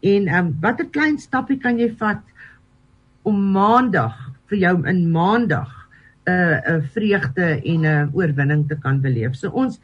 En 0.00 0.28
ehm 0.30 0.46
um, 0.46 0.54
watter 0.62 0.88
klein 0.94 1.18
stappie 1.18 1.58
kan 1.58 1.78
jy 1.78 1.90
vat 1.98 2.22
om 3.26 3.38
Maandag 3.54 4.16
vir 4.50 4.58
jou 4.58 4.74
in 4.86 5.04
Maandag 5.10 5.70
'n 6.26 6.30
uh, 6.30 6.56
'n 6.62 6.74
uh, 6.78 6.82
vreugde 6.94 7.46
en 7.62 7.80
'n 7.80 7.84
uh, 7.84 8.14
oorwinning 8.14 8.68
te 8.68 8.78
kan 8.78 9.00
beleef. 9.00 9.34
So 9.34 9.50
ons 9.50 9.80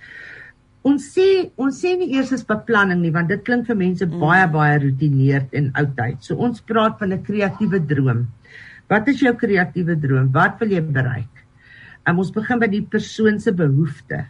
ons 0.88 1.08
sê 1.14 1.28
ons 1.60 1.80
sê 1.82 1.94
nie 1.98 2.14
eers 2.16 2.32
as 2.36 2.44
beplanning 2.46 3.02
nie 3.02 3.12
want 3.14 3.30
dit 3.32 3.42
klink 3.46 3.66
vir 3.68 3.78
mense 3.82 4.06
mm. 4.06 4.20
baie 4.22 4.46
baie 4.54 4.78
routineerd 4.84 5.54
en 5.60 5.70
oudtyd. 5.82 6.22
So 6.24 6.38
ons 6.48 6.64
praat 6.70 6.98
van 7.00 7.12
'n 7.12 7.24
kreatiewe 7.28 7.80
droom. 7.92 8.26
Wat 8.88 9.08
is 9.12 9.20
jou 9.20 9.34
kreatiewe 9.36 9.98
droom? 10.00 10.32
Wat 10.32 10.60
wil 10.60 10.72
jy 10.72 10.80
bereik? 10.80 11.44
Um, 12.08 12.20
ons 12.22 12.32
begin 12.32 12.60
by 12.60 12.68
die 12.72 12.82
persoon 12.82 13.40
se 13.40 13.52
behoefte 13.52 14.24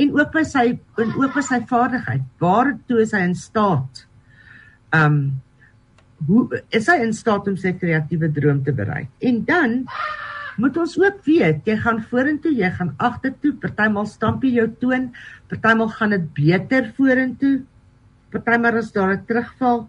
en 0.00 0.14
ook 0.16 0.32
by 0.32 0.44
sy 0.48 0.66
en 1.02 1.12
ook 1.20 1.34
by 1.36 1.44
sy 1.44 1.60
vaardigheid. 1.68 2.24
Waartoe 2.40 3.02
is 3.04 3.12
hy 3.12 3.22
in 3.28 3.36
staat? 3.36 4.06
Um 4.96 5.20
hoe 6.28 6.62
is 6.76 6.88
hy 6.88 6.98
in 7.00 7.14
staat 7.16 7.46
om 7.48 7.56
sy 7.56 7.72
kreatiewe 7.72 8.28
droom 8.32 8.64
te 8.64 8.72
bereik? 8.76 9.08
En 9.24 9.44
dan 9.44 9.76
moet 10.60 10.76
ons 10.76 10.96
ook 10.98 11.24
weet, 11.24 11.66
jy 11.68 11.76
gaan 11.80 12.00
vorentoe, 12.10 12.52
jy 12.56 12.70
gaan 12.76 12.94
agtertoe, 12.98 13.52
partymal 13.62 14.06
stamp 14.06 14.44
jy 14.44 14.56
jou 14.58 14.68
toon, 14.80 15.10
partymal 15.48 15.88
gaan 15.96 16.14
dit 16.16 16.26
beter 16.36 16.92
vorentoe, 16.96 17.60
partymal 18.32 18.78
is 18.80 18.92
daar 18.92 19.14
'n 19.14 19.24
terugval. 19.26 19.88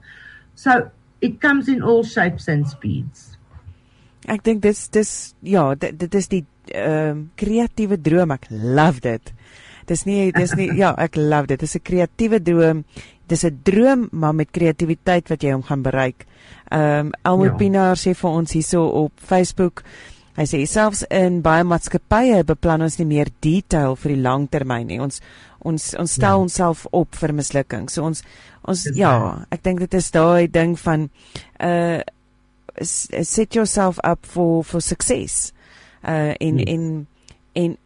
So 0.56 0.92
it 1.22 1.40
comes 1.40 1.68
in 1.68 1.82
all 1.82 2.04
shapes 2.04 2.48
and 2.48 2.68
speeds. 2.68 3.38
Ek 4.30 4.44
dink 4.44 4.62
dis 4.62 4.88
dis 4.90 5.34
ja, 5.42 5.74
dit, 5.76 5.98
dit 5.98 6.16
is 6.16 6.28
die 6.28 6.46
ehm 6.72 7.10
um, 7.10 7.22
kreatiewe 7.36 7.98
droom. 7.98 8.32
Ek 8.32 8.46
love 8.50 9.02
dit. 9.02 9.34
Dis 9.90 10.06
nie 10.06 10.32
dis 10.32 10.54
nie 10.56 10.70
ja, 10.78 10.94
ek 10.98 11.18
love 11.18 11.48
dit. 11.48 11.60
Dis 11.60 11.76
'n 11.76 11.82
kreatiewe 11.84 12.40
droom. 12.40 12.84
Dis 13.28 13.46
'n 13.46 13.60
droom 13.64 14.10
maar 14.12 14.36
met 14.36 14.52
kreatiwiteit 14.52 15.30
wat 15.30 15.44
jy 15.44 15.52
hom 15.52 15.64
gaan 15.64 15.82
bereik. 15.82 16.26
Ehm 16.70 17.08
um, 17.08 17.12
Elmo 17.24 17.46
ja. 17.46 17.56
Pinaar 17.56 17.98
sê 17.98 18.14
vir 18.14 18.30
ons 18.30 18.52
hierso 18.52 18.86
op 18.86 19.12
Facebook 19.16 19.84
Hy 20.38 20.46
sê 20.48 20.62
selfs 20.70 21.04
in 21.12 21.42
baie 21.44 21.64
maatskappye 21.68 22.44
beplan 22.48 22.86
ons 22.86 22.98
nie 23.02 23.08
meer 23.10 23.32
detail 23.44 23.98
vir 24.00 24.16
die 24.16 24.22
langtermyn 24.24 24.88
nie. 24.88 25.00
Ons 25.04 25.20
ons 25.68 25.92
ons 26.00 26.16
stel 26.18 26.40
ja. 26.40 26.46
onsself 26.46 26.86
op 26.96 27.18
vir 27.20 27.34
mislukking. 27.36 27.90
So 27.92 28.06
ons 28.08 28.24
ons 28.64 28.86
dis 28.88 28.98
ja, 29.02 29.14
ek 29.52 29.64
dink 29.66 29.84
dit 29.84 30.00
is 30.00 30.12
daai 30.16 30.48
ding 30.52 30.78
van 30.80 31.10
uh 31.60 32.02
set 32.82 33.56
yourself 33.58 34.00
up 34.08 34.26
for 34.26 34.64
for 34.64 34.82
success. 34.82 35.52
Uh 36.08 36.34
in 36.40 36.60
yes. 36.60 36.68
in 36.68 36.86
in 37.54 37.78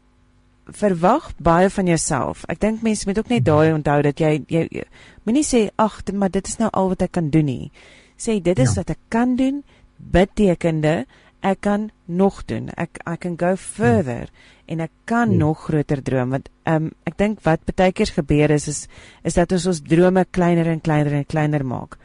verwag 0.65 1.31
baie 1.37 1.69
van 1.69 1.89
jouself. 1.89 2.45
Ek 2.49 2.61
dink 2.61 2.85
mense 2.85 3.09
moet 3.09 3.19
ook 3.19 3.33
net 3.33 3.45
daai 3.45 3.73
onthou 3.73 4.01
dat 4.05 4.21
jy 4.21 4.45
jy, 4.49 4.67
jy 4.71 4.85
moenie 5.25 5.45
sê 5.45 5.67
ag, 5.81 6.01
maar 6.13 6.33
dit 6.33 6.47
is 6.47 6.59
nou 6.61 6.69
al 6.73 6.93
wat 6.93 7.05
ek 7.05 7.17
kan 7.17 7.29
doen 7.33 7.49
nie. 7.49 7.71
Sê 8.17 8.39
dit 8.41 8.59
is 8.59 8.73
ja. 8.73 8.81
wat 8.81 8.95
ek 8.95 9.01
kan 9.09 9.35
doen 9.37 9.63
betekende 9.97 11.05
ek 11.45 11.61
kan 11.61 11.89
nog 12.09 12.41
doen. 12.49 12.69
Ek 12.73 12.97
I 13.05 13.15
can 13.21 13.37
go 13.37 13.53
further 13.55 14.25
hmm. 14.25 14.71
en 14.73 14.85
ek 14.87 14.93
kan 15.05 15.29
hmm. 15.29 15.37
nog 15.37 15.67
groter 15.67 16.01
droom 16.01 16.33
want 16.33 16.49
um, 16.69 16.89
ek 17.05 17.17
dink 17.21 17.43
wat 17.45 17.65
baie 17.69 17.93
keer 17.93 18.11
gebeur 18.15 18.53
is 18.55 18.67
is 18.71 18.81
is 19.23 19.37
dat 19.37 19.53
ons 19.53 19.67
ons 19.69 19.81
drome 19.85 20.25
kleiner 20.37 20.69
en 20.71 20.81
kleiner 20.81 21.19
en 21.19 21.27
kleiner 21.27 21.65
maak. 21.65 21.99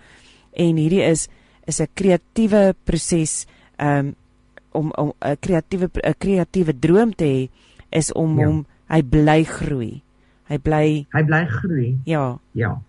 En 0.52 0.76
hierdie 0.76 1.04
is 1.06 1.28
is 1.66 1.80
'n 1.80 1.88
kreatiewe 1.94 2.74
proses 2.84 3.46
um, 3.78 4.14
om 4.72 4.92
om 4.96 5.12
'n 5.20 5.36
kreatiewe 5.40 5.88
'n 5.88 6.18
kreatiewe 6.18 6.76
droom 6.78 7.14
te 7.14 7.24
hê 7.24 7.48
is 7.90 8.12
om 8.12 8.38
ja. 8.38 8.46
hom 8.46 8.66
hy 8.90 9.02
bly 9.02 9.44
groei. 9.44 10.02
Hy 10.50 10.58
bly 10.58 11.06
hy 11.14 11.22
bly 11.24 11.44
groei. 11.46 11.98
Ja. 12.04 12.38
Ja. 12.52 12.80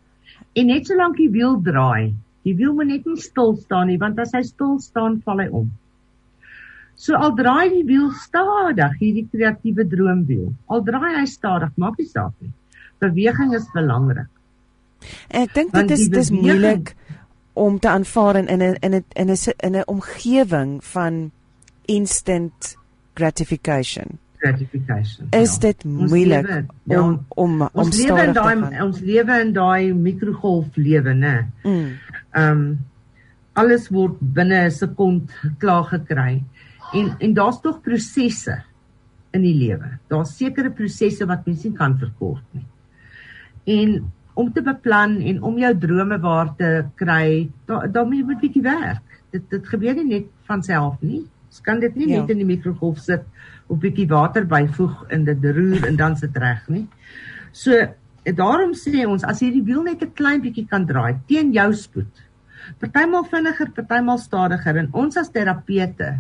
En 0.54 0.68
net 0.68 0.88
solank 0.88 1.16
die 1.18 1.30
wiel 1.30 1.62
draai, 1.64 2.14
die 2.44 2.56
wiel 2.56 2.74
moet 2.74 2.88
net 2.88 3.06
nie 3.06 3.22
stil 3.22 3.56
staan 3.56 3.88
nie 3.88 3.98
want 3.98 4.20
as 4.20 4.34
hy 4.34 4.42
stil 4.44 4.80
staan, 4.80 5.22
val 5.26 5.40
hy 5.40 5.48
om. 5.48 5.70
So 7.02 7.18
al 7.18 7.34
draai 7.38 7.70
die 7.74 7.86
wiel 7.88 8.12
stadig, 8.22 8.98
hierdie 9.00 9.26
kreatiewe 9.32 9.88
droomwiel. 9.90 10.52
Al 10.70 10.84
draai 10.86 11.16
hy 11.16 11.26
stadig, 11.30 11.72
maak 11.82 11.98
nie 11.98 12.10
saak 12.10 12.36
nie. 12.44 12.52
Beweging 13.02 13.56
is 13.58 13.66
belangrik. 13.74 14.30
En 15.34 15.48
ek 15.48 15.56
dink 15.56 15.74
dit 15.74 15.94
is 15.96 16.10
dis 16.14 16.30
moeilik 16.36 16.94
om 17.58 17.80
te 17.82 17.90
aanvaar 17.90 18.44
in 18.44 18.52
'n 18.54 18.62
in 18.62 18.94
'n 18.94 19.06
in 19.16 19.30
'n 19.30 19.38
in 19.68 19.76
'n 19.76 19.88
omgewing 19.88 20.84
van 20.84 21.32
instant 21.86 22.78
gratification. 23.16 24.20
Gratification. 24.38 25.28
Is 25.32 25.54
ja. 25.54 25.60
dit 25.60 25.84
moeilik 25.84 26.48
lewe, 26.48 26.66
ja. 26.84 27.02
om 27.02 27.26
om 27.30 27.62
om 27.62 27.70
ons 27.74 27.98
lewe 27.98 28.24
in 28.24 28.34
daai 28.34 28.84
ons 28.84 29.00
lewe 29.00 29.42
in 29.42 29.54
daai 29.54 29.94
mikrogolf 29.94 30.76
lewe, 30.76 31.14
né? 31.14 31.48
Mm. 31.64 31.98
Ehm 32.32 32.52
um, 32.52 32.80
alles 33.54 33.90
word 33.90 34.16
binne 34.20 34.66
'n 34.66 34.72
sekond 34.72 35.32
klaar 35.58 35.84
gekry. 35.84 36.44
En 36.94 37.16
en 37.20 37.34
daar's 37.34 37.62
tog 37.62 37.82
prosesse 37.82 38.64
in 39.32 39.46
die 39.46 39.56
lewe. 39.56 39.98
Daar's 40.12 40.36
sekere 40.38 40.72
prosesse 40.76 41.26
wat 41.26 41.46
mens 41.48 41.64
nie 41.64 41.76
kan 41.76 41.98
verkort 42.00 42.44
nie. 42.52 42.66
En 43.64 44.12
om 44.34 44.52
te 44.54 44.64
beplan 44.64 45.20
en 45.22 45.42
om 45.44 45.58
jou 45.60 45.72
drome 45.78 46.18
waar 46.20 46.56
te 46.58 46.72
kry, 47.00 47.50
daar 47.66 47.92
daar 47.92 48.08
moet 48.08 48.28
'n 48.28 48.40
bietjie 48.40 48.64
werk. 48.64 49.22
Dit 49.32 49.50
dit 49.50 49.68
gebeur 49.68 49.96
nie 49.96 50.08
net 50.08 50.28
van 50.48 50.64
self 50.64 51.02
nie. 51.02 51.24
Ons 51.48 51.62
kan 51.62 51.80
dit 51.80 51.96
nie 51.96 52.08
ja. 52.08 52.20
net 52.20 52.30
in 52.30 52.38
die 52.38 52.46
mikrogolf 52.46 53.00
sit 53.00 53.24
of 53.68 53.80
bietjie 53.80 54.08
water 54.08 54.46
byvoeg 54.46 55.12
in 55.12 55.26
dit 55.26 55.44
roer 55.44 55.88
en 55.88 55.96
dan 55.96 56.16
sit 56.18 56.38
reg 56.38 56.68
nie. 56.70 56.88
So 57.52 57.72
daarom 58.24 58.74
sê 58.74 59.06
ons 59.08 59.24
as 59.24 59.42
jy 59.42 59.52
die 59.52 59.64
wiel 59.64 59.84
net 59.84 60.02
'n 60.02 60.14
klein 60.14 60.42
bietjie 60.42 60.68
kan 60.68 60.86
draai 60.86 61.20
teen 61.28 61.54
jou 61.54 61.74
spoed. 61.74 62.24
Partymal 62.80 63.24
vinniger, 63.24 63.72
partymal 63.72 64.18
stadiger 64.18 64.78
en 64.78 64.90
ons 64.94 65.18
as 65.18 65.30
terapeute 65.30 66.20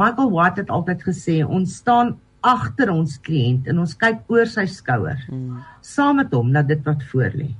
Michael 0.00 0.30
White 0.32 0.64
het 0.64 0.70
altyd 0.72 1.02
gesê 1.04 1.40
ons 1.44 1.78
staan 1.82 2.14
agter 2.40 2.88
ons 2.92 3.18
kliënt 3.20 3.68
en 3.68 3.82
ons 3.82 3.96
kyk 4.00 4.22
oor 4.32 4.48
sy 4.48 4.64
skouer 4.70 5.18
hmm. 5.28 5.58
saam 5.84 6.22
met 6.22 6.32
hom 6.32 6.54
na 6.54 6.62
dit 6.64 6.80
wat 6.86 7.04
voor 7.10 7.36
lê. 7.36 7.50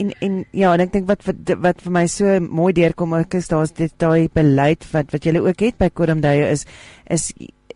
En 0.00 0.10
en 0.24 0.40
ja, 0.56 0.72
en 0.72 0.82
ek 0.86 0.94
dink 0.94 1.06
wat 1.10 1.26
wat 1.28 1.52
wat 1.66 1.84
vir 1.84 1.94
my 1.98 2.06
so 2.08 2.38
mooi 2.40 2.72
deurkom 2.76 3.12
ook 3.18 3.36
is 3.38 3.50
daar's 3.52 3.74
dit 3.76 3.92
daai 4.00 4.30
beleid 4.32 4.86
wat 4.94 5.12
wat 5.12 5.28
jy 5.28 5.36
ook 5.36 5.66
het 5.66 5.78
by 5.78 5.90
Kormdaye 5.92 6.48
is 6.54 6.64
is 7.12 7.28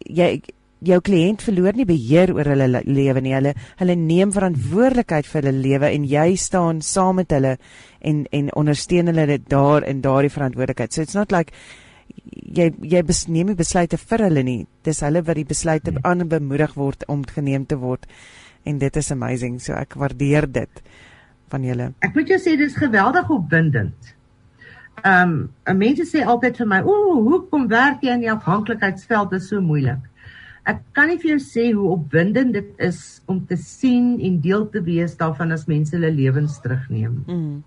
jy 0.09 0.33
jou 0.83 0.99
kliënt 1.05 1.45
verloor 1.47 1.77
nie 1.79 1.87
beheer 1.87 2.33
oor 2.35 2.49
hulle 2.55 2.83
lewe 2.89 3.23
nie. 3.23 3.35
Hulle 3.37 3.53
hulle 3.79 3.97
neem 3.99 4.33
verantwoordelikheid 4.35 5.29
vir 5.29 5.41
hulle 5.43 5.67
lewe 5.67 5.93
en 5.93 6.09
jy 6.09 6.27
staan 6.41 6.83
saam 6.83 7.21
met 7.21 7.37
hulle 7.37 7.57
en 8.01 8.25
en 8.33 8.51
ondersteun 8.59 9.13
hulle 9.13 9.29
dit 9.35 9.47
daar 9.53 9.87
in 9.87 10.03
daardie 10.03 10.33
verantwoordelikheid. 10.33 10.93
So 10.93 11.03
it's 11.03 11.19
not 11.19 11.33
like 11.33 11.53
jy 12.25 12.69
jy 12.81 13.03
neem 13.29 13.53
nie 13.53 13.59
besluite 13.59 13.99
vir 14.01 14.25
hulle 14.27 14.43
nie. 14.47 14.67
Dis 14.85 15.03
hulle 15.05 15.23
wat 15.27 15.39
die 15.39 15.49
besluite 15.49 15.95
nee. 15.95 16.03
aan 16.05 16.29
bemoedig 16.29 16.75
word 16.77 17.07
om 17.09 17.25
geneem 17.25 17.67
te 17.67 17.79
word. 17.81 18.07
En 18.65 18.79
dit 18.79 18.97
is 18.97 19.11
amazing. 19.13 19.59
So 19.61 19.75
ek 19.79 19.97
waardeer 19.99 20.47
dit 20.47 20.83
van 21.53 21.65
julle. 21.65 21.93
Ek 22.01 22.15
moet 22.17 22.29
jou 22.29 22.39
sê 22.41 22.57
dis 22.59 22.77
geweldig 22.77 23.31
opwindend. 23.31 24.15
Ehm 25.03 25.35
um, 25.67 25.79
mense 25.79 26.05
sê 26.07 26.23
altyd 26.25 26.57
vir 26.61 26.69
my, 26.69 26.81
"Ooh, 26.85 27.19
hoekom 27.29 27.69
werk 27.69 28.03
jy 28.03 28.13
in 28.13 28.25
die 28.27 28.33
afhanklikheidsveld? 28.33 29.31
Dit 29.31 29.43
is 29.43 29.49
so 29.49 29.61
moeilik." 29.61 30.09
Ek 30.65 30.79
kan 30.95 31.09
nie 31.09 31.19
vir 31.19 31.33
jou 31.33 31.41
sê 31.43 31.73
hoe 31.75 31.91
opwindend 31.91 32.53
dit 32.53 32.69
is 32.79 33.21
om 33.27 33.41
te 33.47 33.57
sien 33.57 34.21
en 34.21 34.41
deel 34.41 34.69
te 34.71 34.83
wees 34.83 35.17
daarvan 35.17 35.53
as 35.53 35.67
mense 35.67 35.97
hulle 35.97 36.11
lewens 36.11 36.61
terugneem. 36.61 37.25
Mm 37.27 37.63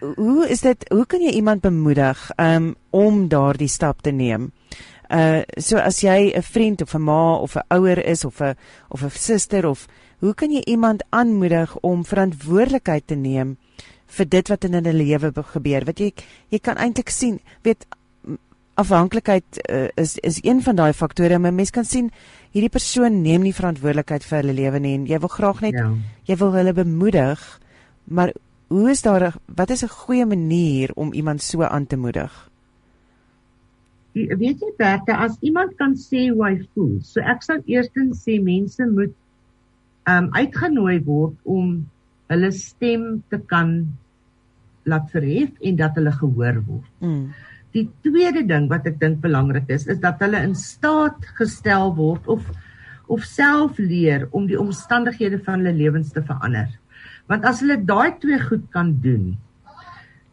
hoe 0.00 0.48
is 0.48 0.60
dit 0.60 0.84
hoe 0.90 1.06
kan 1.06 1.20
jy 1.20 1.30
iemand 1.38 1.60
bemoedig 1.60 2.30
um, 2.36 2.74
om 2.90 3.28
daardie 3.28 3.68
stap 3.68 4.02
te 4.02 4.10
neem? 4.10 4.52
Uh 5.12 5.42
so 5.56 5.76
as 5.76 6.00
jy 6.00 6.32
'n 6.36 6.42
vriend 6.42 6.82
of 6.82 6.94
'n 6.94 7.02
ma 7.02 7.36
of 7.36 7.56
'n 7.56 7.64
ouer 7.68 7.98
is 8.06 8.24
of 8.24 8.40
'n 8.40 8.56
of 8.88 9.02
'n 9.02 9.10
suster 9.10 9.66
of 9.66 9.86
hoe 10.20 10.34
kan 10.34 10.50
jy 10.50 10.62
iemand 10.64 11.02
aanmoedig 11.10 11.76
om 11.80 12.04
verantwoordelikheid 12.04 13.06
te 13.06 13.14
neem 13.14 13.56
vir 14.06 14.28
dit 14.28 14.48
wat 14.48 14.64
in 14.64 14.74
hulle 14.74 14.92
lewe 14.92 15.32
gebeur? 15.34 15.84
Wat 15.84 15.98
jy 15.98 16.12
jy 16.48 16.58
kan 16.58 16.76
eintlik 16.76 17.10
sien, 17.10 17.40
weet 17.62 17.86
afhanklikheid 18.74 19.60
uh, 19.70 19.88
is 19.94 20.16
is 20.18 20.38
een 20.42 20.62
van 20.62 20.76
daai 20.76 20.92
faktore, 20.92 21.38
maar 21.38 21.52
mens 21.52 21.70
kan 21.70 21.84
sien 21.84 22.10
hierdie 22.52 22.72
persoon 22.72 23.20
neem 23.22 23.42
nie 23.42 23.54
verantwoordelikheid 23.54 24.24
vir 24.24 24.38
hulle 24.40 24.56
lewe 24.56 24.80
nie 24.80 24.94
en 24.94 25.04
jy 25.06 25.18
wil 25.20 25.32
graag 25.32 25.60
net 25.64 25.76
ja. 25.76 25.90
jy 26.28 26.36
wil 26.40 26.56
hulle 26.56 26.72
bemoedig, 26.76 27.44
maar 28.04 28.32
hoe 28.72 28.90
is 28.90 29.02
daar 29.04 29.34
wat 29.46 29.70
is 29.70 29.84
'n 29.84 29.96
goeie 30.02 30.26
manier 30.26 30.90
om 30.94 31.12
iemand 31.12 31.42
so 31.42 31.62
aan 31.62 31.86
te 31.86 31.96
moedig? 31.96 32.50
Weet 34.12 34.60
jy 34.60 34.72
Bertha, 34.76 35.16
as 35.24 35.36
iemand 35.40 35.76
kan 35.76 35.94
sê 35.96 36.28
hoe 36.28 36.44
hy 36.44 36.56
voel. 36.74 37.00
So 37.00 37.20
ek 37.20 37.42
sal 37.42 37.62
eerstens 37.66 38.24
sê 38.24 38.42
mense 38.42 38.84
moet 38.86 39.14
um 40.04 40.28
uitgenooi 40.32 41.04
word 41.04 41.36
om 41.44 41.86
hulle 42.28 42.50
stem 42.52 43.22
te 43.28 43.38
kan 43.38 43.88
laat 44.84 45.10
verhef 45.10 45.50
en 45.60 45.76
dat 45.76 45.94
hulle 45.94 46.12
gehoor 46.12 46.60
word. 46.66 46.90
Mm. 47.00 47.32
Die 47.72 47.88
tweede 48.02 48.42
ding 48.46 48.68
wat 48.68 48.86
ek 48.86 49.00
dink 49.00 49.20
belangrik 49.20 49.68
is, 49.68 49.86
is 49.86 49.98
dat 49.98 50.20
hulle 50.20 50.42
in 50.42 50.54
staat 50.54 51.24
gestel 51.38 51.94
word 51.96 52.26
of 52.26 52.44
of 53.06 53.24
self 53.24 53.78
leer 53.78 54.28
om 54.30 54.46
die 54.46 54.60
omstandighede 54.60 55.38
van 55.44 55.60
hulle 55.60 55.72
lewens 55.76 56.12
te 56.12 56.22
verander. 56.22 56.68
Want 57.28 57.44
as 57.44 57.60
hulle 57.60 57.84
daai 57.84 58.18
twee 58.18 58.40
goed 58.40 58.68
kan 58.70 59.00
doen, 59.00 59.38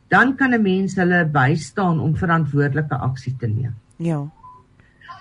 dan 0.09 0.35
kan 0.35 0.53
'n 0.53 0.61
mens 0.61 0.95
hulle 0.95 1.25
bystaan 1.25 1.99
om 1.99 2.15
verantwoordelike 2.15 2.95
aksie 2.95 3.35
te 3.37 3.47
neem. 3.47 3.75
Ja. 3.97 4.27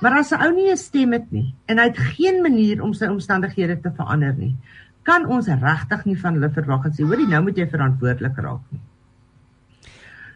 Maar 0.01 0.19
as 0.19 0.33
'n 0.33 0.43
ou 0.43 0.53
nie 0.55 0.71
'n 0.71 0.77
stem 0.77 1.13
het 1.13 1.31
nie 1.33 1.55
en 1.67 1.79
hy 1.79 1.85
het 1.85 1.99
geen 1.99 2.43
manier 2.43 2.83
om 2.83 2.95
sy 2.95 3.07
omstandighede 3.07 3.81
te 3.81 3.91
verander 3.91 4.35
nie, 4.35 4.57
kan 5.03 5.27
ons 5.27 5.47
regtig 5.47 6.05
nie 6.05 6.19
van 6.21 6.35
hulle 6.35 6.51
verwag 6.51 6.85
en 6.85 6.93
sê, 6.93 7.05
"Hoorie, 7.05 7.27
nou 7.27 7.43
moet 7.43 7.57
jy 7.57 7.67
verantwoordelik 7.67 8.37
raak 8.37 8.61
nie." 8.71 8.81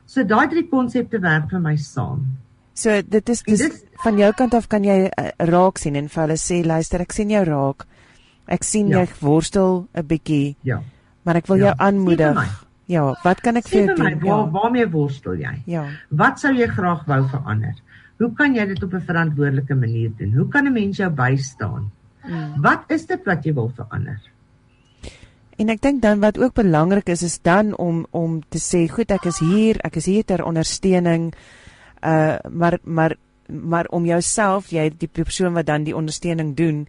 So 0.06 0.24
daai 0.24 0.48
drie 0.48 0.68
konsepte 0.68 1.20
werk 1.20 1.50
vir 1.50 1.60
my 1.60 1.76
saam. 1.76 2.26
So 2.74 3.02
dit 3.02 3.28
is 3.28 3.42
dis, 3.42 3.58
dit, 3.58 3.84
van 4.04 4.18
jou 4.18 4.32
kant 4.32 4.54
af 4.54 4.68
kan 4.68 4.84
jy 4.84 5.10
uh, 5.18 5.28
raak 5.38 5.78
sien 5.78 5.96
en 5.96 6.08
vir 6.08 6.22
hulle 6.22 6.38
sê, 6.40 6.64
"Luister, 6.64 7.00
ek 7.00 7.12
sien 7.12 7.30
jou 7.30 7.44
raak. 7.44 7.86
Ek 8.46 8.64
sien 8.64 8.88
ja. 8.88 8.98
jy 9.00 9.08
worstel 9.20 9.88
'n 9.94 10.06
bietjie." 10.06 10.56
Ja. 10.62 10.82
Maar 11.22 11.38
ek 11.42 11.46
wil 11.46 11.56
ja, 11.56 11.64
jou 11.64 11.74
aanmoedig. 11.78 12.42
Ja, 12.90 13.06
wat 13.22 13.40
kan 13.40 13.56
ek 13.56 13.68
vir 13.70 13.78
jou 13.78 13.94
doen? 13.94 14.04
Waar, 14.04 14.26
ja. 14.26 14.50
Waarmee 14.50 14.90
worstel 14.90 15.38
jy? 15.40 15.54
Ja. 15.70 15.86
Wat 16.10 16.40
sou 16.42 16.52
jy 16.54 16.66
graag 16.66 17.06
wou 17.06 17.22
verander? 17.30 17.78
Hoe 18.22 18.30
kan 18.38 18.54
jy 18.54 18.66
dit 18.66 18.82
op 18.82 18.92
'n 18.94 19.06
verantwoordelike 19.06 19.74
manier 19.74 20.10
doen? 20.18 20.32
Hoe 20.32 20.48
kan 20.48 20.66
'n 20.66 20.72
mens 20.72 20.96
jou 20.96 21.10
bystaan? 21.10 21.90
Mm. 22.24 22.62
Wat 22.62 22.84
is 22.88 23.06
dit 23.06 23.24
wat 23.24 23.44
jy 23.44 23.54
wil 23.54 23.72
verander? 23.74 24.20
En 25.58 25.68
ek 25.68 25.82
dink 25.82 26.02
dan 26.02 26.20
wat 26.20 26.38
ook 26.38 26.54
belangrik 26.54 27.08
is 27.08 27.22
is 27.22 27.38
dan 27.42 27.76
om 27.76 28.06
om 28.10 28.40
te 28.48 28.58
sê, 28.58 28.88
goed, 28.88 29.10
ek 29.10 29.24
is 29.24 29.38
hier, 29.38 29.76
ek 29.84 29.96
is 29.96 30.06
hier 30.06 30.24
ter 30.24 30.44
ondersteuning. 30.44 31.32
Uh 32.00 32.36
maar 32.50 32.78
maar 32.82 33.16
maar 33.46 33.86
om 33.90 34.04
jouself, 34.04 34.70
jy 34.70 34.90
die 34.98 35.08
persoon 35.08 35.52
wat 35.52 35.66
dan 35.66 35.84
die 35.84 35.96
ondersteuning 35.96 36.56
doen, 36.56 36.86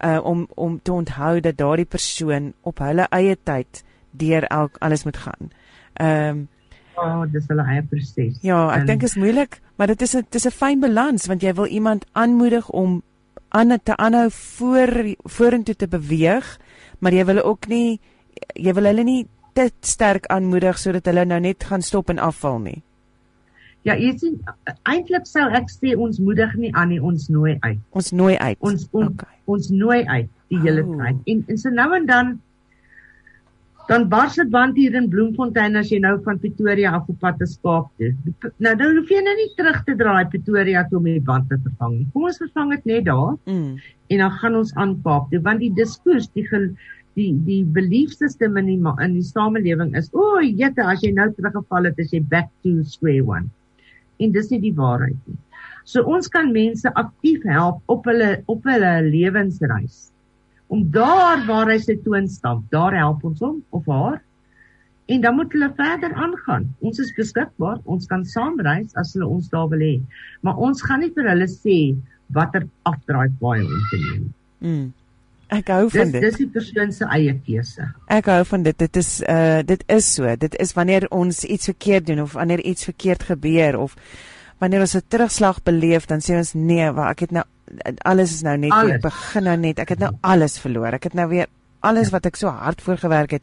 uh 0.00 0.20
om 0.24 0.46
om 0.54 0.80
te 0.82 0.92
onthou 0.92 1.40
dat 1.40 1.56
daardie 1.56 1.86
persoon 1.86 2.52
op 2.62 2.78
hulle 2.78 3.06
eie 3.10 3.36
tyd 3.42 3.84
deur 4.10 4.44
elk 4.44 4.76
alles 4.78 5.04
moet 5.04 5.16
gaan. 5.16 5.52
Ehm 5.92 6.28
um, 6.28 6.48
Ja, 6.94 7.20
oh, 7.20 7.24
dis 7.32 7.46
hulle 7.50 7.64
eie 7.66 7.82
proses. 7.90 8.38
Ja, 8.46 8.68
ek 8.76 8.86
dink 8.86 9.02
dit 9.02 9.10
is 9.10 9.18
moeilik, 9.18 9.58
maar 9.76 9.90
dit 9.90 10.02
is 10.02 10.14
'n 10.14 10.26
dis 10.30 10.46
'n 10.46 10.50
fyn 10.50 10.80
balans 10.80 11.26
want 11.26 11.42
jy 11.42 11.52
wil 11.54 11.66
iemand 11.66 12.06
aanmoedig 12.12 12.70
om 12.70 13.02
aan 13.48 13.78
te 13.82 13.96
aanhou 13.96 14.30
voor 14.30 15.14
vorentoe 15.24 15.76
te 15.76 15.88
beweeg, 15.88 16.58
maar 16.98 17.12
jy 17.12 17.24
wil 17.24 17.42
ook 17.42 17.66
nie 17.66 18.00
jy 18.54 18.72
wil 18.74 18.84
hulle 18.84 19.04
nie 19.04 19.26
te 19.52 19.70
sterk 19.80 20.26
aanmoedig 20.26 20.78
sodat 20.78 21.06
hulle 21.06 21.24
nou 21.24 21.40
net 21.40 21.64
gaan 21.64 21.82
stop 21.82 22.10
en 22.10 22.18
afval 22.18 22.58
nie. 22.58 22.82
Ja, 23.84 23.94
jy 24.00 24.14
sien 24.16 24.38
eintlik 24.88 25.26
sou 25.28 25.44
ek 25.52 25.68
sê 25.68 25.92
ons 26.00 26.16
moedig 26.22 26.54
nie 26.56 26.70
aan 26.72 26.88
nie, 26.94 27.02
ons 27.04 27.28
nooi 27.28 27.58
uit. 27.66 27.80
Ons 27.92 28.14
nooi 28.16 28.32
uit. 28.40 28.56
Ons 28.64 28.86
on, 28.96 29.10
okay. 29.12 29.36
ons 29.44 29.68
nooi 29.68 30.00
uit 30.08 30.30
die 30.52 30.60
hele 30.62 30.86
oh. 30.86 30.96
tyd. 31.02 31.18
En 31.28 31.42
en 31.52 31.60
so 31.60 31.72
nou 31.74 31.90
en 31.98 32.06
dan 32.08 32.34
dan 33.90 34.06
bars 34.08 34.38
dit 34.40 34.48
band 34.48 34.78
hier 34.80 34.94
in 34.96 35.10
Bloemfontein 35.12 35.76
as 35.76 35.90
jy 35.92 35.98
nou 36.00 36.14
van 36.24 36.38
Pretoria 36.40 36.94
af 36.96 37.10
op 37.12 37.18
pad 37.20 37.36
te 37.36 37.48
Kaap 37.66 37.90
toe. 38.00 38.14
Nou 38.64 38.72
dan 38.80 38.96
hoef 38.96 39.12
jy 39.12 39.20
nou 39.26 39.34
nie 39.36 39.50
terug 39.58 39.82
te 39.84 39.96
draai 40.00 40.24
Pretoria 40.32 40.86
toe 40.88 41.02
om 41.02 41.08
die 41.10 41.20
band 41.26 41.50
te 41.52 41.58
vervang 41.66 41.98
nie. 41.98 42.06
Kom 42.14 42.24
ons 42.30 42.40
vervang 42.40 42.72
dit 42.72 42.88
net 42.88 43.04
daar. 43.10 43.34
Mm. 43.44 43.74
En 44.16 44.22
dan 44.24 44.38
gaan 44.40 44.56
ons 44.62 44.72
aan 44.80 44.94
Kaap 45.04 45.28
toe 45.28 45.42
want 45.44 45.60
die 45.60 45.72
diskurs, 45.76 46.30
die 46.32 46.46
die 47.14 47.34
die 47.46 47.60
belief 47.76 48.16
system 48.16 48.56
in 48.62 48.72
die 48.72 48.94
in 49.04 49.18
die 49.18 49.26
samelewing 49.28 49.92
is, 49.94 50.08
o, 50.16 50.38
oh, 50.38 50.40
jette, 50.40 50.80
as 50.82 51.04
jy 51.04 51.12
nou 51.12 51.28
teruggeval 51.36 51.90
het, 51.90 52.00
as 52.00 52.16
jy 52.16 52.22
back 52.32 52.48
to 52.64 52.80
square 52.88 53.22
one. 53.28 53.52
En 54.24 54.32
dis 54.32 54.50
nie 54.52 54.60
die 54.62 54.74
waarheid 54.76 55.18
nie. 55.28 55.38
So 55.84 56.02
ons 56.08 56.30
kan 56.32 56.52
mense 56.52 56.88
aktief 56.96 57.44
help 57.44 57.82
op 57.92 58.08
hulle 58.08 58.38
op 58.48 58.64
hulle 58.64 58.92
lewensreis 59.04 60.06
om 60.72 60.84
daar 60.90 61.44
waar 61.46 61.68
hy 61.70 61.76
sy 61.78 61.98
toon 62.02 62.24
stamp, 62.30 62.64
daar 62.72 62.96
help 62.96 63.24
ons 63.28 63.42
hom 63.44 63.60
of 63.76 63.84
haar. 63.86 64.22
En 65.12 65.20
dan 65.20 65.36
moet 65.36 65.52
hulle 65.52 65.68
verder 65.76 66.14
aangaan. 66.16 66.64
Ons 66.80 66.98
is 67.02 67.12
beskikbaar, 67.14 67.82
ons 67.84 68.08
kan 68.08 68.24
saamreis 68.24 68.94
as 69.00 69.12
hulle 69.14 69.28
ons 69.28 69.50
daar 69.52 69.68
wil 69.70 69.84
hê. 69.84 69.94
Maar 70.40 70.62
ons 70.64 70.80
gaan 70.82 71.04
nie 71.04 71.12
vir 71.14 71.28
hulle 71.34 71.48
sê 71.52 71.78
watter 72.34 72.64
afdraai 72.88 73.28
paai 73.40 73.60
om 73.60 73.82
te 73.90 74.00
neem. 74.00 74.24
Mm. 74.64 74.86
Ek 75.54 75.70
hou 75.72 75.88
van 75.90 76.10
dis, 76.10 76.12
dit. 76.12 76.22
Dis 76.22 76.38
die 76.42 76.50
persoon 76.50 76.92
se 76.92 77.08
eie 77.14 77.34
keuse. 77.46 77.88
Ek 78.12 78.28
hou 78.32 78.42
van 78.48 78.62
dit. 78.66 78.78
Dit 78.78 78.96
is 79.00 79.10
uh 79.22 79.62
dit 79.66 79.82
is 79.86 80.12
so. 80.14 80.36
Dit 80.36 80.56
is 80.60 80.74
wanneer 80.76 81.06
ons 81.10 81.44
iets 81.44 81.70
verkeerd 81.72 82.06
doen 82.06 82.22
of 82.26 82.32
wanneer 82.38 82.60
iets 82.60 82.84
verkeerd 82.90 83.22
gebeur 83.30 83.78
of 83.78 83.96
wanneer 84.58 84.80
ons 84.80 84.94
'n 84.96 85.02
terugslag 85.08 85.62
beleef, 85.62 86.06
dan 86.06 86.20
sê 86.20 86.36
ons 86.36 86.54
nee, 86.54 86.90
waar 86.92 87.10
ek 87.10 87.20
het 87.20 87.30
nou 87.30 87.44
alles 88.02 88.32
is 88.32 88.42
nou 88.42 88.56
net 88.56 88.70
alles. 88.70 88.90
weer 88.90 89.00
begin 89.00 89.42
nou 89.42 89.56
net. 89.56 89.78
Ek 89.78 89.88
het 89.88 89.98
nou 89.98 90.12
alles 90.20 90.58
verloor. 90.58 90.92
Ek 90.92 91.04
het 91.04 91.14
nou 91.14 91.28
weer 91.28 91.46
alles 91.80 92.10
wat 92.10 92.26
ek 92.26 92.36
so 92.36 92.48
hard 92.48 92.82
voorgewerk 92.82 93.30
het. 93.30 93.42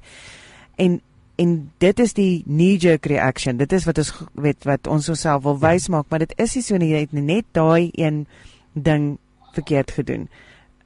En 0.75 1.01
en 1.41 1.71
dit 1.81 1.99
is 1.99 2.13
die 2.13 2.43
knee 2.45 2.77
jerk 2.77 3.05
reaction. 3.05 3.57
Dit 3.57 3.71
is 3.73 3.85
wat 3.85 3.97
ons 3.97 4.11
weet 4.33 4.63
wat 4.63 4.87
ons 4.87 5.09
osself 5.09 5.43
wil 5.43 5.57
wys 5.59 5.87
maak, 5.89 6.05
maar 6.09 6.19
dit 6.19 6.33
is 6.37 6.55
nie 6.55 6.63
so 6.63 6.77
nie. 6.77 6.91
Jy 6.93 6.99
het 6.99 7.13
net 7.17 7.45
daai 7.51 7.89
een 7.93 8.27
ding 8.73 9.17
verkeerd 9.53 9.91
gedoen. 9.91 10.27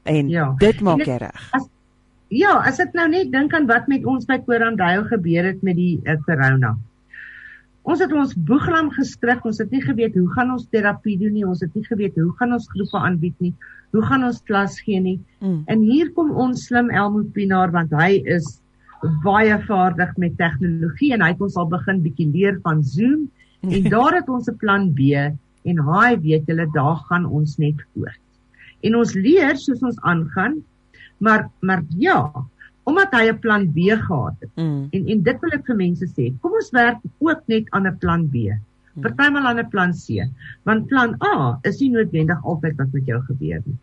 En 0.05 0.29
ja. 0.29 0.49
dit 0.61 0.81
maak 0.85 1.01
jy 1.05 1.17
reg. 1.21 1.45
Ja, 2.33 2.57
as 2.65 2.81
ek 2.81 2.93
nou 2.97 3.05
net 3.09 3.31
dink 3.33 3.53
aan 3.57 3.67
wat 3.69 3.87
met 3.89 4.05
ons 4.09 4.25
by 4.29 4.37
Korandale 4.45 5.05
gebeur 5.09 5.45
het 5.45 5.61
met 5.65 5.77
die 5.77 5.95
uh, 6.05 6.17
corona. 6.25 6.73
Ons 7.85 8.01
het 8.01 8.13
ons 8.17 8.33
boeglam 8.47 8.89
geskrik, 8.93 9.43
ons 9.45 9.61
het 9.61 9.69
nie 9.73 9.83
geweet 9.83 10.17
hoe 10.17 10.27
gaan 10.33 10.55
ons 10.55 10.65
terapie 10.73 11.19
doen 11.21 11.35
nie, 11.37 11.45
ons 11.45 11.61
het 11.61 11.73
nie 11.77 11.85
geweet 11.85 12.17
hoe 12.17 12.31
gaan 12.39 12.55
ons 12.57 12.65
groepe 12.73 12.97
aanbied 12.97 13.37
nie, 13.45 13.53
hoe 13.93 14.01
gaan 14.09 14.25
ons 14.25 14.41
klas 14.49 14.79
gee 14.81 15.01
nie. 15.01 15.19
Mm. 15.41 15.61
En 15.69 15.85
hier 15.85 16.09
kom 16.17 16.33
ons 16.33 16.65
slim 16.65 16.89
Elmo 16.89 17.21
Pinaar 17.35 17.73
want 17.75 17.93
hy 17.93 18.23
is 18.25 18.55
baie 19.25 19.57
vaardig 19.67 20.17
met 20.21 20.37
tegnologie 20.41 21.13
en 21.13 21.21
hy 21.21 21.31
het 21.35 21.45
ons 21.45 21.57
al 21.61 21.69
begin 21.69 22.01
bietjie 22.01 22.29
leer 22.33 22.57
van 22.65 22.81
Zoom 22.81 23.27
en 23.75 23.89
daar 23.93 24.17
het 24.17 24.29
ons 24.33 24.49
'n 24.49 24.57
plan 24.61 24.89
B 24.97 25.13
en 25.65 25.81
hy 25.93 26.09
weet 26.25 26.49
julle 26.49 26.65
daar 26.73 27.01
gaan 27.09 27.25
ons 27.25 27.57
net 27.57 27.81
voort. 27.93 28.24
En 28.85 28.99
ons 29.01 29.13
leer 29.17 29.57
soos 29.61 29.81
ons 29.81 29.99
aangaan. 30.01 30.59
Maar 31.17 31.49
maar 31.59 31.83
ja, 31.97 32.19
omdat 32.85 33.13
hy 33.17 33.29
'n 33.29 33.39
plan 33.39 33.71
B 33.73 33.77
gehad 33.89 34.35
het. 34.39 34.51
Mm. 34.55 34.87
En 34.91 35.07
en 35.07 35.23
dit 35.23 35.37
wil 35.41 35.51
ek 35.57 35.65
vir 35.65 35.75
mense 35.75 36.07
sê, 36.13 36.33
kom 36.41 36.53
ons 36.53 36.69
werk 36.71 36.99
ook 37.17 37.41
net 37.47 37.69
aan 37.69 37.87
'n 37.87 37.97
plan 37.97 38.27
B. 38.29 38.35
Mm. 38.35 39.01
Partymal 39.01 39.45
aan 39.45 39.59
'n 39.59 39.69
plan 39.69 39.91
C, 39.93 40.29
want 40.63 40.87
plan 40.87 41.15
A 41.21 41.59
is 41.61 41.79
nie 41.79 41.89
noodwendig 41.89 42.43
altyd 42.43 42.77
wat 42.77 42.91
met 42.91 43.05
jou 43.05 43.21
gebeur 43.21 43.61
nie. 43.65 43.77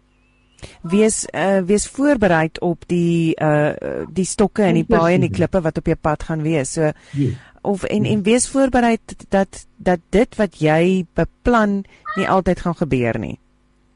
Wees 0.83 1.27
uh 1.35 1.61
wees 1.67 1.88
voorberei 1.88 2.49
op 2.61 2.85
die 2.87 3.35
uh 3.35 3.75
die 4.12 4.25
stokke 4.25 4.62
en 4.62 4.75
die 4.75 4.87
paaie 4.87 5.15
en 5.15 5.27
die 5.27 5.35
klippe 5.35 5.61
wat 5.61 5.79
op 5.79 5.87
jou 5.87 5.97
pad 5.97 6.23
gaan 6.23 6.43
wees. 6.43 6.73
So 6.73 6.93
yes. 7.12 7.35
of 7.62 7.83
en 7.85 8.05
en 8.05 8.23
wees 8.23 8.49
voorberei 8.49 8.97
dat 9.29 9.67
dat 9.77 10.01
dit 10.11 10.37
wat 10.37 10.59
jy 10.59 11.07
beplan 11.15 11.85
nie 12.17 12.29
altyd 12.29 12.61
gaan 12.61 12.77
gebeur 12.77 13.19
nie. 13.19 13.38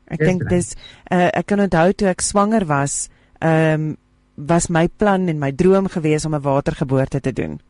Ek 0.06 0.18
dink 0.18 0.48
dis 0.48 0.74
uh 1.10 1.30
ek 1.32 1.46
kan 1.46 1.60
onthou 1.60 1.92
toe 1.92 2.08
ek 2.08 2.20
swanger 2.20 2.66
was, 2.66 3.08
ehm 3.40 3.74
um, 3.74 3.96
was 4.36 4.68
my 4.68 4.88
plan 4.88 5.28
en 5.28 5.38
my 5.38 5.52
droom 5.52 5.88
gewees 5.88 6.24
om 6.24 6.34
'n 6.34 6.42
watergeboorte 6.42 7.20
te 7.20 7.32
doen. 7.32 7.60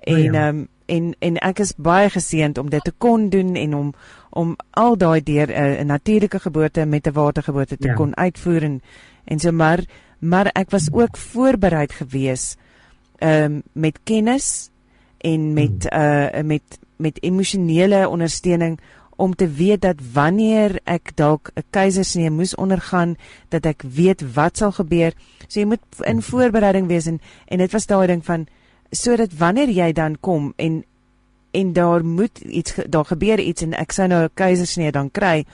En 0.00 0.14
ehm 0.14 0.34
ja. 0.34 0.48
um, 0.48 0.68
en 0.86 1.14
en 1.18 1.36
ek 1.40 1.58
is 1.58 1.72
baie 1.76 2.10
geseënd 2.10 2.58
om 2.58 2.70
dit 2.70 2.84
te 2.84 2.92
kon 2.98 3.28
doen 3.28 3.54
en 3.56 3.74
om 3.74 3.94
om 4.30 4.56
al 4.70 4.96
daai 4.96 5.22
deur 5.22 5.50
eh, 5.50 5.62
'n 5.62 5.80
uh, 5.80 5.86
natuurlike 5.86 6.38
geboorte 6.38 6.86
met 6.86 7.06
'n 7.06 7.12
watergeboorte 7.12 7.76
te 7.76 7.88
ja. 7.88 7.94
kon 7.94 8.16
uitvoer 8.16 8.62
en 8.62 8.82
en 9.24 9.38
so 9.38 9.52
maar 9.52 9.84
maar 10.18 10.46
ek 10.46 10.70
was 10.70 10.92
ook 10.92 11.16
voorberei 11.16 11.86
gewees 11.88 12.56
ehm 13.18 13.44
um, 13.44 13.62
met 13.72 13.98
kennis 14.04 14.70
en 15.18 15.52
met 15.52 15.88
hmm. 15.90 16.02
uh 16.02 16.42
met 16.42 16.78
met 16.96 17.22
emosionele 17.22 18.08
ondersteuning 18.08 18.80
om 19.16 19.34
te 19.34 19.48
weet 19.48 19.80
dat 19.80 19.96
wanneer 20.12 20.80
ek 20.84 21.16
dalk 21.16 21.50
'n 21.54 21.62
keisersnee 21.70 22.30
moes 22.30 22.54
ondergaan 22.54 23.16
dat 23.48 23.66
ek 23.66 23.82
weet 23.82 24.34
wat 24.34 24.56
sal 24.56 24.72
gebeur. 24.72 25.12
So 25.48 25.60
jy 25.60 25.66
moet 25.66 25.80
in 26.00 26.22
voorbereiding 26.22 26.86
wees 26.86 27.06
en 27.06 27.20
en 27.46 27.58
dit 27.58 27.72
was 27.72 27.86
daai 27.86 28.06
ding 28.06 28.24
van 28.24 28.46
sodat 28.90 29.36
wanneer 29.38 29.70
jy 29.70 29.92
dan 29.92 30.16
kom 30.20 30.52
en 30.56 30.84
en 31.50 31.72
daar 31.72 32.04
moet 32.04 32.38
iets 32.38 32.74
daar 32.88 33.04
gebeur 33.04 33.40
iets 33.40 33.62
en 33.62 33.72
ek 33.72 33.92
sou 33.92 34.08
nou 34.08 34.24
'n 34.24 34.30
keisersnee 34.34 34.92
dan 34.92 35.10
kry, 35.10 35.44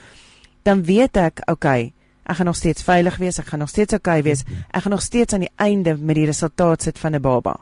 dan 0.63 0.85
weet 0.85 1.17
ek, 1.17 1.43
okay, 1.45 1.93
ek 2.25 2.37
gaan 2.37 2.47
nog 2.47 2.57
steeds 2.57 2.83
veilig 2.83 3.17
wees, 3.17 3.39
ek 3.39 3.47
gaan 3.47 3.59
nog 3.59 3.69
steeds 3.69 3.95
okay 3.95 4.23
wees. 4.23 4.45
Ek 4.71 4.83
gaan 4.83 4.93
nog 4.93 5.03
steeds 5.03 5.35
aan 5.35 5.41
die 5.41 5.53
einde 5.57 5.97
met 5.97 6.15
die 6.15 6.27
resultaat 6.27 6.83
sit 6.83 6.99
van 6.99 7.15
'n 7.15 7.21
baba. 7.21 7.61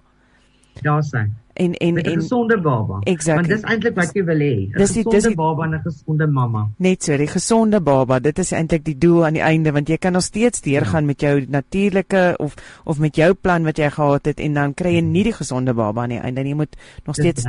Ja, 0.82 1.02
sien 1.02 1.34
en 1.58 1.74
en 1.74 1.94
'n 1.94 2.20
gesonde 2.20 2.60
baba. 2.60 2.98
Exactly. 3.00 3.34
Want 3.34 3.48
dis 3.48 3.70
eintlik 3.70 3.94
wat 3.94 4.14
jy 4.14 4.24
wil 4.24 4.38
hê. 4.38 4.56
'n 4.68 4.86
Gesonde 4.86 5.34
baba 5.34 5.64
en 5.64 5.74
'n 5.74 5.82
gesonde 5.82 6.26
mamma. 6.26 6.68
Net 6.76 7.04
so, 7.04 7.16
die 7.16 7.26
gesonde 7.26 7.80
baba, 7.80 8.18
dit 8.18 8.38
is 8.38 8.52
eintlik 8.52 8.84
die 8.84 8.98
doel 8.98 9.24
aan 9.26 9.32
die 9.32 9.42
einde 9.42 9.72
want 9.72 9.88
jy 9.88 9.96
kan 9.96 10.12
nog 10.12 10.22
steeds 10.22 10.60
deurgaan 10.60 11.00
ja. 11.00 11.06
met 11.06 11.20
jou 11.20 11.44
natuurlike 11.48 12.34
of 12.38 12.54
of 12.84 12.98
met 12.98 13.16
jou 13.16 13.34
plan 13.34 13.64
wat 13.64 13.76
jy 13.76 13.90
gehad 13.90 14.24
het 14.24 14.40
en 14.40 14.54
dan 14.54 14.74
kry 14.74 14.94
jy 14.94 15.00
nie 15.00 15.22
die 15.22 15.32
gesonde 15.32 15.74
baba 15.74 16.02
aan 16.02 16.08
die 16.08 16.20
einde 16.20 16.42
nie. 16.42 16.50
Jy 16.50 16.56
moet 16.56 16.76
nog 17.04 17.14
steeds 17.14 17.44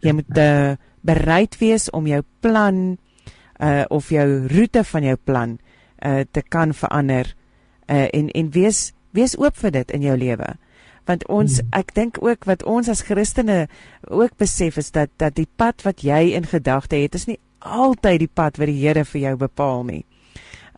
jy 0.00 0.12
moet 0.12 0.38
uh, 0.38 0.72
bereid 1.00 1.58
wees 1.58 1.90
om 1.90 2.06
jou 2.06 2.22
plan 2.40 2.98
uh 3.60 3.84
of 3.88 4.08
jou 4.08 4.46
roete 4.48 4.84
van 4.84 5.02
jou 5.02 5.16
plan 5.16 5.58
uh 6.06 6.20
te 6.30 6.42
kan 6.42 6.74
verander 6.74 7.34
uh 7.86 8.08
en 8.10 8.30
en 8.30 8.50
wees 8.50 8.92
wees 9.10 9.38
oop 9.38 9.56
vir 9.56 9.70
dit 9.70 9.90
in 9.90 10.02
jou 10.02 10.16
lewe 10.16 10.56
want 11.08 11.26
ons 11.28 11.58
hmm. 11.60 11.68
ek 11.76 11.94
dink 11.94 12.20
ook 12.22 12.46
wat 12.48 12.64
ons 12.68 12.88
as 12.88 13.04
Christene 13.08 13.66
ook 14.08 14.36
besef 14.40 14.78
is 14.80 14.90
dat 14.94 15.12
dat 15.20 15.36
die 15.36 15.48
pad 15.56 15.84
wat 15.84 16.04
jy 16.04 16.34
in 16.36 16.48
gedagte 16.48 16.96
het 16.96 17.14
is 17.14 17.28
nie 17.28 17.38
altyd 17.64 18.24
die 18.24 18.32
pad 18.32 18.58
wat 18.60 18.68
die 18.68 18.80
Here 18.80 19.04
vir 19.08 19.20
jou 19.20 19.36
bepaal 19.40 19.84
nie. 19.88 20.02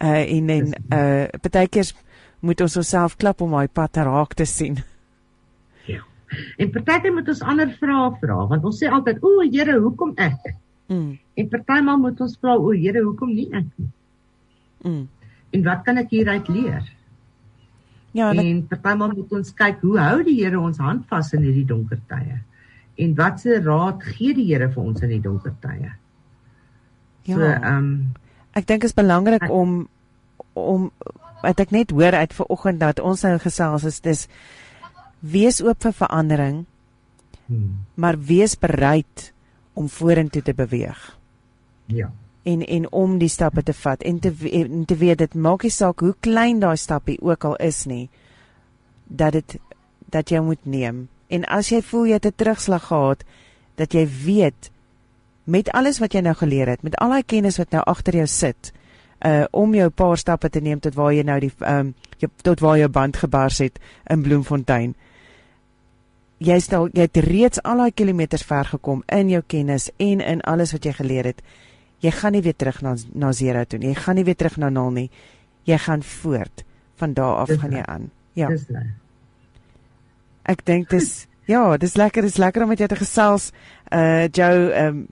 Uh 0.03 0.23
en 0.23 0.51
en 0.51 0.75
uh 0.93 1.41
partykeer 1.43 1.93
moet 2.41 2.61
ons 2.61 2.77
osself 2.77 3.17
klap 3.17 3.41
om 3.41 3.57
daai 3.57 3.69
pad 3.69 3.97
raak 4.07 4.35
te 4.35 4.47
sien. 4.47 4.79
Ja. 5.87 6.03
En 6.59 6.71
partykeer 6.71 7.15
moet 7.15 7.29
ons 7.29 7.43
ander 7.43 7.73
vrae 7.81 8.11
vra 8.21 8.47
want 8.53 8.65
ons 8.65 8.79
sê 8.83 8.91
altyd 8.91 9.23
o 9.23 9.41
Here, 9.43 9.79
hoekom 9.81 10.15
ek? 10.17 10.55
Mm. 10.87 11.19
En 11.37 11.49
partymal 11.51 11.99
moet 11.99 12.21
ons 12.21 12.39
vra 12.41 12.57
o 12.57 12.73
Here, 12.73 13.03
hoekom 13.03 13.35
nie 13.35 13.49
ek 13.53 13.67
nie? 13.77 13.91
Mm. 14.85 15.07
En 15.57 15.65
wat 15.67 15.83
kan 15.87 15.99
ek 15.99 16.13
hieruit 16.15 16.49
leer? 16.53 16.85
Ja, 18.17 18.31
en 18.33 18.63
partymal 18.71 19.13
moet 19.13 19.33
ons 19.37 19.53
kyk 19.57 19.83
hoe 19.85 19.97
hou 20.01 20.21
die 20.25 20.39
Here 20.39 20.61
ons 20.61 20.79
hand 20.81 21.05
vas 21.11 21.33
in 21.37 21.45
hierdie 21.45 21.67
donker 21.69 21.99
tye. 22.09 22.39
En 22.97 23.17
watse 23.19 23.59
raad 23.61 24.05
gee 24.15 24.33
die 24.37 24.47
Here 24.49 24.71
vir 24.73 24.83
ons 24.83 25.03
in 25.05 25.13
die 25.13 25.21
donker 25.21 25.53
tye? 25.61 25.93
Ja. 27.27 27.35
So, 27.35 27.43
ehm 27.43 27.75
um, 27.75 27.91
ek 28.57 28.65
dink 28.65 28.87
dit 28.87 28.89
is 28.89 28.97
belangrik 28.97 29.43
ek, 29.45 29.53
om 29.53 29.83
om 30.57 30.89
wat 31.43 31.61
ek 31.61 31.75
net 31.77 31.93
hoor 31.93 32.17
uit 32.17 32.33
vanoggend 32.33 32.81
dat 32.81 33.03
ons 33.05 33.25
nou 33.27 33.37
gesels 33.43 33.85
is 33.85 34.01
dis 34.01 34.25
wees 35.21 35.61
oop 35.61 35.83
vir 35.85 35.93
verandering. 35.93 36.65
Hmm. 37.47 37.85
Maar 37.95 38.17
wees 38.19 38.57
bereid 38.59 39.33
om 39.77 39.91
vorentoe 39.93 40.43
te 40.43 40.55
beweeg. 40.57 41.03
Ja. 41.93 42.09
En 42.47 42.63
en 42.67 42.93
om 42.93 43.19
die 43.19 43.29
stappe 43.29 43.63
te 43.63 43.75
vat 43.75 44.03
en 44.07 44.19
te 44.23 44.31
en 44.53 44.85
te 44.85 44.97
weet 44.97 45.19
dit 45.19 45.35
maak 45.35 45.67
nie 45.67 45.75
saak 45.75 46.01
hoe 46.05 46.15
klein 46.21 46.61
daai 46.63 46.77
stappie 46.79 47.19
ook 47.23 47.45
al 47.45 47.57
is 47.57 47.85
nie 47.91 48.07
dat 49.07 49.33
dit 49.33 49.59
dat 50.11 50.31
jy 50.31 50.41
moet 50.41 50.63
neem. 50.63 51.09
En 51.27 51.45
as 51.51 51.73
jy 51.75 51.81
voel 51.83 52.07
jy 52.07 52.19
het 52.21 52.27
'n 52.27 52.37
terugslag 52.37 52.87
gehad 52.87 53.25
dat 53.75 53.93
jy 53.93 54.07
weet 54.25 54.71
met 55.45 55.71
alles 55.71 55.99
wat 55.99 56.13
jy 56.13 56.21
nou 56.21 56.35
geleer 56.35 56.69
het 56.69 56.83
met 56.83 56.97
al 56.97 57.11
daai 57.11 57.23
kennis 57.23 57.59
wat 57.59 57.71
nou 57.71 57.83
agter 57.87 58.15
jou 58.15 58.27
sit 58.27 58.73
uh 59.27 59.45
om 59.51 59.75
jou 59.75 59.89
paar 59.91 60.19
stappe 60.19 60.49
te 60.49 60.61
neem 60.61 60.81
tot 60.81 60.95
waar 60.95 61.13
jy 61.13 61.23
nou 61.23 61.41
die 61.41 61.53
um 61.61 61.95
jy, 62.19 62.29
tot 62.43 62.61
waar 62.61 62.79
jou 62.79 62.89
band 62.89 63.17
gebars 63.17 63.59
het 63.59 63.79
in 64.11 64.23
Bloemfontein. 64.23 64.95
Jy 66.39 66.61
stel 66.61 66.89
jy 66.93 67.01
het 67.01 67.17
reeds 67.17 67.63
al 67.63 67.77
daai 67.77 67.93
kilometers 67.93 68.43
ver 68.43 68.65
gekom 68.65 69.03
in 69.07 69.29
jou 69.29 69.43
kennis 69.47 69.91
en 69.97 70.21
in 70.21 70.41
alles 70.41 70.73
wat 70.73 70.85
jy 70.85 70.93
geleer 70.93 71.25
het 71.25 71.43
jy 72.07 72.13
gaan 72.15 72.37
nie 72.37 72.43
weer 72.47 72.57
terug 72.57 72.83
na 72.85 72.95
na 73.13 73.33
0 73.33 73.65
toe 73.67 73.81
nie. 73.83 73.93
Jy 73.93 74.01
gaan 74.05 74.19
nie 74.19 74.25
weer 74.25 74.39
terug 74.39 74.57
na 74.63 74.71
0 74.71 74.93
nie. 74.97 75.09
Jy 75.67 75.79
gaan 75.87 76.03
voort. 76.03 76.65
Van 76.97 77.13
daar 77.13 77.43
af 77.45 77.51
gaan 77.61 77.75
jy 77.75 77.83
aan. 77.83 78.11
Ja. 78.39 78.49
Dis 78.53 78.69
reg. 78.71 78.93
Ek 80.47 80.65
dink 80.65 80.91
dis 80.91 81.27
ja, 81.53 81.77
dis 81.77 81.97
lekker, 81.99 82.23
dis 82.23 82.39
lekker 82.43 82.63
om 82.63 82.69
met 82.75 82.83
jou 82.83 82.89
te 82.89 82.99
gesels. 82.99 83.51
Uh 83.93 84.27
Joe, 84.33 84.71
um, 84.87 85.07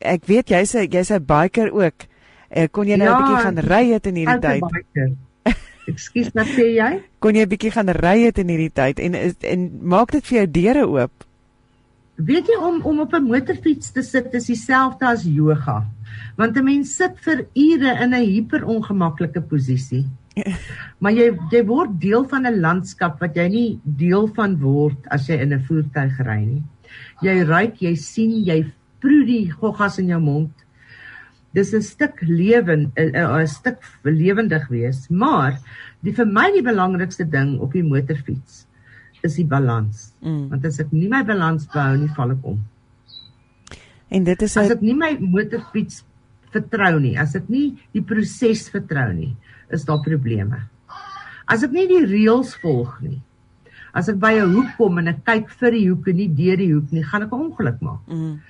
ek 0.00 0.26
weet 0.28 0.52
jy's 0.52 0.74
'n 0.74 0.88
jy's 0.88 1.12
'n 1.12 1.24
biker 1.24 1.72
ook. 1.72 2.06
Uh, 2.50 2.66
kon 2.70 2.86
jy 2.86 2.96
nou 2.96 3.08
'n 3.08 3.12
ja, 3.12 3.18
bietjie 3.20 3.42
gaan 3.44 3.58
ry 3.58 3.84
het 3.92 4.06
in 4.06 4.16
hierdie 4.16 4.40
tyd? 4.40 5.18
Ekskuus, 5.90 6.30
wat 6.34 6.50
sê 6.54 6.66
jy? 6.76 6.92
Kon 7.22 7.34
jy 7.34 7.44
'n 7.44 7.50
bietjie 7.50 7.72
gaan 7.74 7.88
ry 7.88 8.16
het 8.26 8.38
in 8.38 8.48
hierdie 8.48 8.72
tyd 8.72 9.00
en 9.00 9.14
en 9.14 9.60
maak 9.82 10.12
dit 10.12 10.24
vir 10.26 10.38
jou 10.38 10.46
deure 10.50 10.86
oop? 10.86 11.24
Weet 12.20 12.50
jy 12.52 12.58
om 12.60 12.82
om 12.84 13.00
op 13.00 13.14
'n 13.14 13.24
motorfiets 13.24 13.92
te 13.92 14.02
sit 14.02 14.34
is 14.34 14.46
dieselfde 14.46 15.06
as 15.06 15.24
yoga. 15.24 15.86
Want 16.36 16.56
'n 16.56 16.64
mens 16.64 16.96
sit 16.96 17.18
vir 17.18 17.46
ure 17.54 17.92
in 18.02 18.14
'n 18.14 18.24
hiperongemaklike 18.24 19.40
posisie. 19.48 20.06
maar 21.02 21.12
jy 21.12 21.30
jy 21.52 21.62
word 21.66 22.00
deel 22.00 22.24
van 22.28 22.46
'n 22.46 22.60
landskap 22.60 23.20
wat 23.20 23.36
jy 23.36 23.48
nie 23.48 23.80
deel 23.84 24.28
van 24.36 24.56
word 24.60 24.98
as 25.10 25.28
jy 25.28 25.40
in 25.42 25.52
'n 25.52 25.64
voertuig 25.66 26.18
ry 26.26 26.40
nie. 26.44 26.62
Jy 27.22 27.44
ruik, 27.44 27.82
jy 27.82 27.94
sien, 27.94 28.30
jy 28.44 28.64
proe 29.00 29.24
die 29.24 29.50
goggas 29.50 29.98
in 29.98 30.08
jou 30.08 30.20
mond. 30.20 30.52
Dis 31.54 31.74
'n 31.74 31.82
stuk 31.82 32.22
lewen 32.22 32.92
'n 32.96 33.46
stuk 33.46 33.82
lewendig 34.04 34.68
wees, 34.68 35.10
maar 35.10 35.58
die 36.02 36.12
vir 36.12 36.26
my 36.26 36.50
die 36.52 36.62
belangrikste 36.62 37.24
ding 37.24 37.58
op 37.60 37.72
die 37.72 37.82
motorfiets 37.82 38.66
is 39.22 39.34
die 39.36 39.44
balans. 39.44 40.12
Mm. 40.22 40.48
Want 40.50 40.64
as 40.64 40.80
ek 40.80 40.92
nie 40.92 41.08
my 41.08 41.22
balans 41.22 41.66
behou 41.66 41.96
nie, 41.96 42.08
val 42.16 42.30
ek 42.30 42.44
om. 42.44 42.60
En 44.10 44.24
dit 44.26 44.42
is 44.42 44.56
as 44.58 44.70
ek 44.74 44.82
nie 44.82 44.96
my 44.98 45.12
motorfiets 45.22 46.02
vertrou 46.54 46.98
nie, 46.98 47.14
as 47.18 47.36
ek 47.38 47.48
nie 47.52 47.66
die 47.94 48.02
proses 48.02 48.66
vertrou 48.72 49.08
nie, 49.14 49.34
is 49.70 49.86
daar 49.86 50.02
probleme. 50.02 50.64
As 51.50 51.62
ek 51.66 51.74
nie 51.74 51.86
die 51.90 52.02
reëls 52.06 52.56
volg 52.62 52.96
nie. 53.04 53.20
As 53.94 54.08
ek 54.10 54.18
by 54.22 54.32
'n 54.38 54.54
hoek 54.54 54.74
kom 54.78 54.98
en 54.98 55.08
ek 55.08 55.24
kyk 55.26 55.50
vir 55.60 55.70
die 55.70 55.86
hoek 55.88 56.08
en 56.08 56.16
nie 56.16 56.28
deur 56.28 56.56
die 56.56 56.72
hoek 56.72 56.92
nie, 56.92 57.02
gaan 57.02 57.22
ek 57.22 57.32
'n 57.32 57.40
ongeluk 57.46 57.80
maak. 57.82 58.02
Mm. 58.06 58.40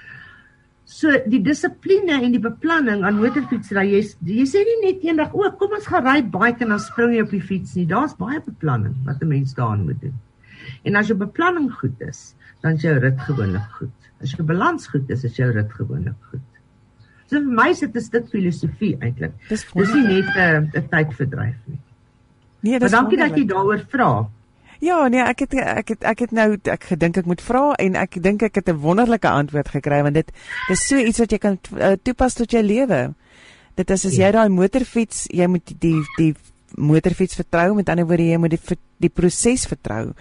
So 0.85 1.09
die 1.27 1.39
dissipline 1.39 2.19
en 2.25 2.33
die 2.33 2.43
beplanning 2.43 3.05
aan 3.05 3.21
motorfietsry, 3.21 3.85
jy 3.93 4.03
jy 4.27 4.47
sê 4.49 4.65
nie 4.65 4.93
net 4.93 5.05
eendag, 5.05 5.35
"O, 5.35 5.51
kom 5.53 5.73
ons 5.73 5.87
gaan 5.87 6.05
ry 6.05 6.21
bike 6.23 6.63
en 6.63 6.69
dan 6.69 6.79
spring 6.79 7.15
jy 7.15 7.23
op 7.23 7.31
die 7.31 7.41
fiets 7.41 7.77
nie." 7.77 7.87
Daar's 7.87 8.15
baie 8.15 8.41
beplanning 8.41 8.97
wat 9.05 9.23
'n 9.23 9.29
mens 9.29 9.55
daarin 9.55 9.85
moet 9.85 10.01
doen. 10.01 10.15
En 10.85 10.97
as 10.97 11.11
jou 11.11 11.19
beplanning 11.19 11.71
goed 11.73 12.01
is, 12.01 12.35
dan 12.63 12.79
is 12.79 12.83
jou 12.83 12.97
rit 12.99 13.21
gewoonlik 13.27 13.77
goed. 13.79 14.09
As 14.21 14.35
jou 14.37 14.47
balans 14.47 14.87
goed 14.87 15.11
is, 15.11 15.25
is 15.25 15.37
jou 15.37 15.51
rit 15.53 15.73
gewoonlik 15.73 16.31
goed. 16.31 16.47
So 17.31 17.39
vir 17.39 17.55
my 17.61 17.69
is 17.71 18.11
dit 18.11 18.33
filosofie 18.33 18.97
eintlik. 18.99 19.33
Dis 19.49 19.65
nie 19.75 20.03
net 20.03 20.37
'n 20.37 20.71
'n 20.75 20.89
tydverdryf 20.91 21.57
nie. 21.67 21.81
Nee, 22.61 22.79
dis 22.79 22.91
dankie 22.91 23.19
dat 23.19 23.37
jy 23.37 23.47
daaroor 23.47 23.85
vra. 23.89 24.29
Ja, 24.81 25.09
nee, 25.09 25.21
ek 25.21 25.45
het 25.45 25.55
ek 25.55 25.89
het 25.89 26.05
ek 26.05 26.19
het 26.19 26.31
nou 26.33 26.57
ek 26.65 26.85
gedink 26.85 27.17
ek 27.17 27.27
moet 27.27 27.43
vra 27.45 27.75
en 27.79 27.97
ek 28.01 28.23
dink 28.23 28.43
ek 28.43 28.55
het 28.55 28.69
'n 28.69 28.81
wonderlike 28.81 29.29
antwoord 29.29 29.69
gekry 29.69 30.03
want 30.03 30.15
dit 30.15 30.33
dis 30.69 30.87
so 30.89 30.97
iets 30.97 31.19
wat 31.19 31.31
jy 31.33 31.39
kan 31.39 31.59
uh, 31.77 31.93
toepas 32.03 32.35
tot 32.35 32.51
jou 32.51 32.63
lewe. 32.63 33.15
Dit 33.77 33.91
is 33.91 34.07
as 34.07 34.17
ja. 34.17 34.27
jy 34.27 34.33
daai 34.33 34.49
motorfiets, 34.49 35.27
jy 35.29 35.47
moet 35.47 35.81
die 35.81 36.01
die 36.17 36.35
motorfiets 36.81 37.37
vertrou 37.39 37.75
met 37.77 37.89
ander 37.93 38.07
woorde 38.09 38.27
jy 38.31 38.39
moet 38.41 38.57
die 38.57 38.79
die 39.01 39.13
proses 39.13 39.67
vertrou 39.69 40.13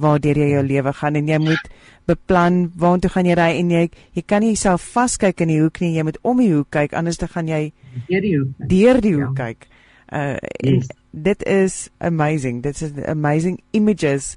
waardeur 0.00 0.38
jy 0.38 0.48
jou 0.54 0.62
lewe 0.66 0.92
gaan 1.00 1.18
en 1.20 1.28
jy 1.28 1.38
moet 1.42 1.70
beplan 2.08 2.64
waartoe 2.80 3.10
gaan 3.14 3.28
jy 3.30 3.36
ry 3.38 3.50
en 3.60 3.70
jy 3.74 3.84
jy 4.16 4.24
kan 4.26 4.44
nie 4.44 4.54
jouself 4.54 4.86
vaskyk 4.94 5.44
in 5.44 5.52
die 5.54 5.60
hoek 5.62 5.80
nie 5.82 5.94
jy 5.96 6.06
moet 6.06 6.18
om 6.22 6.42
die 6.42 6.50
hoek 6.52 6.70
kyk 6.74 6.96
anders 6.98 7.20
dan 7.22 7.32
gaan 7.34 7.50
jy 7.50 7.62
deur 8.08 8.26
die 8.26 8.34
hoek 8.38 8.66
deur 8.74 9.00
die 9.04 9.14
hoek 9.18 9.38
ja. 9.38 9.50
kyk 9.50 9.68
uh 10.14 10.36
yes. 10.62 10.90
dit 11.10 11.46
is 11.48 11.78
amazing 11.98 12.62
dit 12.62 12.82
is 12.82 12.92
amazing 13.08 13.60
images 13.72 14.34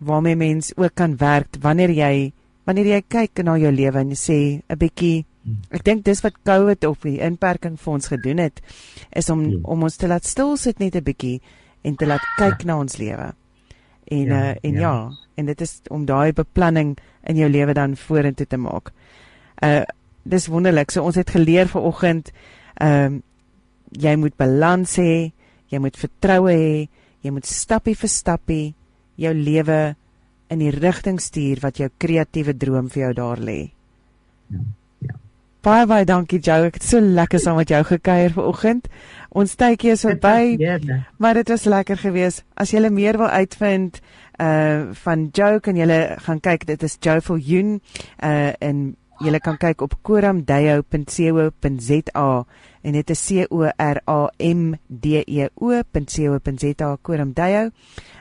waarmee 0.00 0.36
mens 0.36 0.72
ook 0.76 0.94
kan 0.94 1.16
werk 1.20 1.60
wanneer 1.60 1.90
jy 1.90 2.32
wanneer 2.64 2.94
jy 2.94 3.02
kyk 3.08 3.42
na 3.44 3.56
jou 3.58 3.72
lewe 3.72 4.04
en 4.04 4.14
jy 4.14 4.20
sê 4.20 4.38
'n 4.62 4.78
bietjie 4.78 5.24
Ek 5.72 5.84
dink 5.84 6.04
dis 6.04 6.20
wat 6.20 6.36
COVID 6.44 6.84
of 6.84 7.04
die 7.06 7.20
inperking 7.24 7.78
vir 7.80 7.92
ons 7.92 8.10
gedoen 8.12 8.42
het 8.42 8.60
is 9.16 9.30
om 9.32 9.46
ja. 9.48 9.58
om 9.62 9.86
ons 9.86 9.96
te 9.96 10.08
laat 10.10 10.26
stil 10.28 10.56
sit 10.60 10.78
net 10.78 10.96
'n 10.96 11.04
bietjie 11.04 11.40
en 11.82 11.96
te 11.96 12.06
laat 12.06 12.24
kyk 12.36 12.60
ja. 12.60 12.66
na 12.66 12.78
ons 12.78 12.96
lewe. 12.96 13.32
En 14.04 14.26
ja, 14.26 14.40
uh, 14.40 14.56
en 14.62 14.74
ja. 14.74 14.80
ja, 14.80 15.10
en 15.34 15.46
dit 15.46 15.60
is 15.60 15.80
om 15.88 16.04
daai 16.04 16.32
beplanning 16.32 16.98
in 17.24 17.36
jou 17.36 17.48
lewe 17.48 17.74
dan 17.74 17.96
vorentoe 17.96 18.46
te 18.46 18.56
maak. 18.56 18.92
Uh 19.62 19.84
dis 20.22 20.46
wonderlik. 20.46 20.90
So 20.90 21.02
ons 21.02 21.16
het 21.16 21.30
geleer 21.30 21.68
vanoggend 21.68 22.32
ehm 22.76 23.14
uh, 23.14 23.20
jy 23.90 24.16
moet 24.16 24.36
balans 24.36 24.96
hê, 24.96 25.32
jy 25.66 25.78
moet 25.78 25.96
vertroue 25.96 26.52
hê, 26.52 26.88
jy 27.22 27.30
moet 27.30 27.46
stappie 27.46 27.96
vir 27.96 28.08
stappie 28.08 28.74
jou 29.16 29.32
lewe 29.34 29.96
in 30.50 30.58
die 30.58 30.70
rigting 30.70 31.18
stuur 31.20 31.58
wat 31.60 31.78
jou 31.78 31.88
kreatiewe 31.98 32.54
droom 32.54 32.88
vir 32.88 33.02
jou 33.02 33.12
daar 33.14 33.38
lê. 33.38 33.72
Ja. 34.50 34.60
Baie 35.60 35.84
baie 35.84 36.06
dankie 36.08 36.38
Jou. 36.40 36.54
Ek 36.70 36.78
het 36.78 36.84
so 36.88 37.04
lekker 37.04 37.40
saam 37.42 37.58
met 37.60 37.68
jou 37.68 37.82
gekuier 37.84 38.32
vanoggend. 38.32 38.86
Ons 39.36 39.58
tydjie 39.60 39.92
is 39.92 40.06
verby. 40.06 40.56
Maar 41.20 41.42
dit 41.42 41.52
was 41.52 41.66
lekker 41.68 42.00
geweest. 42.00 42.46
As 42.56 42.72
jy 42.72 42.80
meer 42.88 43.20
wil 43.20 43.28
uitvind 43.28 44.00
uh 44.40 44.88
van 45.02 45.28
Jou 45.36 45.60
kan 45.60 45.76
jy 45.76 46.16
gaan 46.24 46.40
kyk. 46.40 46.64
Dit 46.66 46.82
is 46.82 46.96
Joyful 47.00 47.36
Yoon 47.36 47.80
uh 48.24 48.52
en 48.56 48.96
jy 49.20 49.38
kan 49.44 49.58
kyk 49.60 49.82
op 49.84 49.98
koramdeo.co.za 50.02 52.44
en 52.82 52.92
dit 52.92 53.10
is 53.10 53.26
C 53.26 53.46
O 53.50 53.64
R 53.64 54.00
A 54.08 54.30
M 54.38 54.74
D 54.88 55.04
E 55.26 55.48
O.co.za 55.54 56.96
Koramdeo 57.02 57.70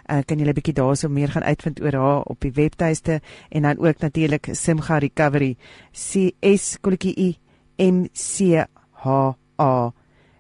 uh, 0.10 0.22
kan 0.26 0.38
julle 0.38 0.52
'n 0.52 0.58
bietjie 0.58 0.74
daarso 0.74 1.10
meer 1.10 1.32
gaan 1.32 1.44
uitvind 1.44 1.82
oor 1.82 1.94
haar 1.94 2.24
op 2.24 2.42
die 2.42 2.52
webtuiste 2.52 3.22
en 3.50 3.62
dan 3.62 3.78
ook 3.78 4.00
natuurlik 4.00 4.50
Simga 4.52 4.98
Recovery 4.98 5.58
C 5.92 6.32
S 6.42 6.78
kolletjie 6.82 7.16
I 7.18 7.38
M 7.78 8.06
C 8.14 8.66
H 8.92 9.34
A 9.60 9.92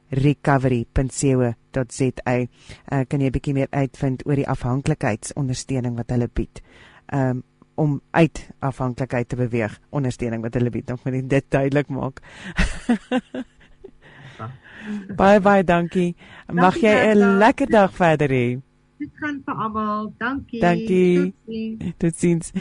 recovery.co.za. 0.09 1.53
Uh, 2.91 3.01
kan 3.07 3.21
jy 3.21 3.27
'n 3.27 3.31
bietjie 3.31 3.53
meer 3.53 3.67
uitvind 3.69 4.25
oor 4.25 4.35
die 4.35 4.47
afhanklikheidsondersteuning 4.47 5.95
wat 5.95 6.09
hulle 6.09 6.29
bied. 6.33 6.61
Um 7.13 7.43
om 7.79 8.01
uit 8.11 8.49
afhanklikheid 8.59 9.29
te 9.29 9.35
beweeg, 9.35 9.79
ondersteuning 9.89 10.41
wat 10.41 10.53
hulle 10.53 10.69
bied. 10.69 10.87
Nog 10.87 11.03
moet 11.03 11.29
dit 11.29 11.45
duidelik 11.47 11.87
maak. 11.87 12.19
Bye 15.17 15.39
bye, 15.39 15.63
dankie. 15.63 16.15
Mag 16.51 16.73
jy 16.79 16.93
'n 17.13 17.37
lekker 17.39 17.67
dag 17.67 17.91
verder 17.91 18.29
hê. 18.29 18.59
Dit 18.99 19.11
gaan 19.19 19.41
vir 19.45 19.55
almal. 19.55 20.13
Dankie. 20.19 20.59
Dankie. 20.59 21.33
Totsiens. 21.45 21.95
Totsiens. 21.97 22.51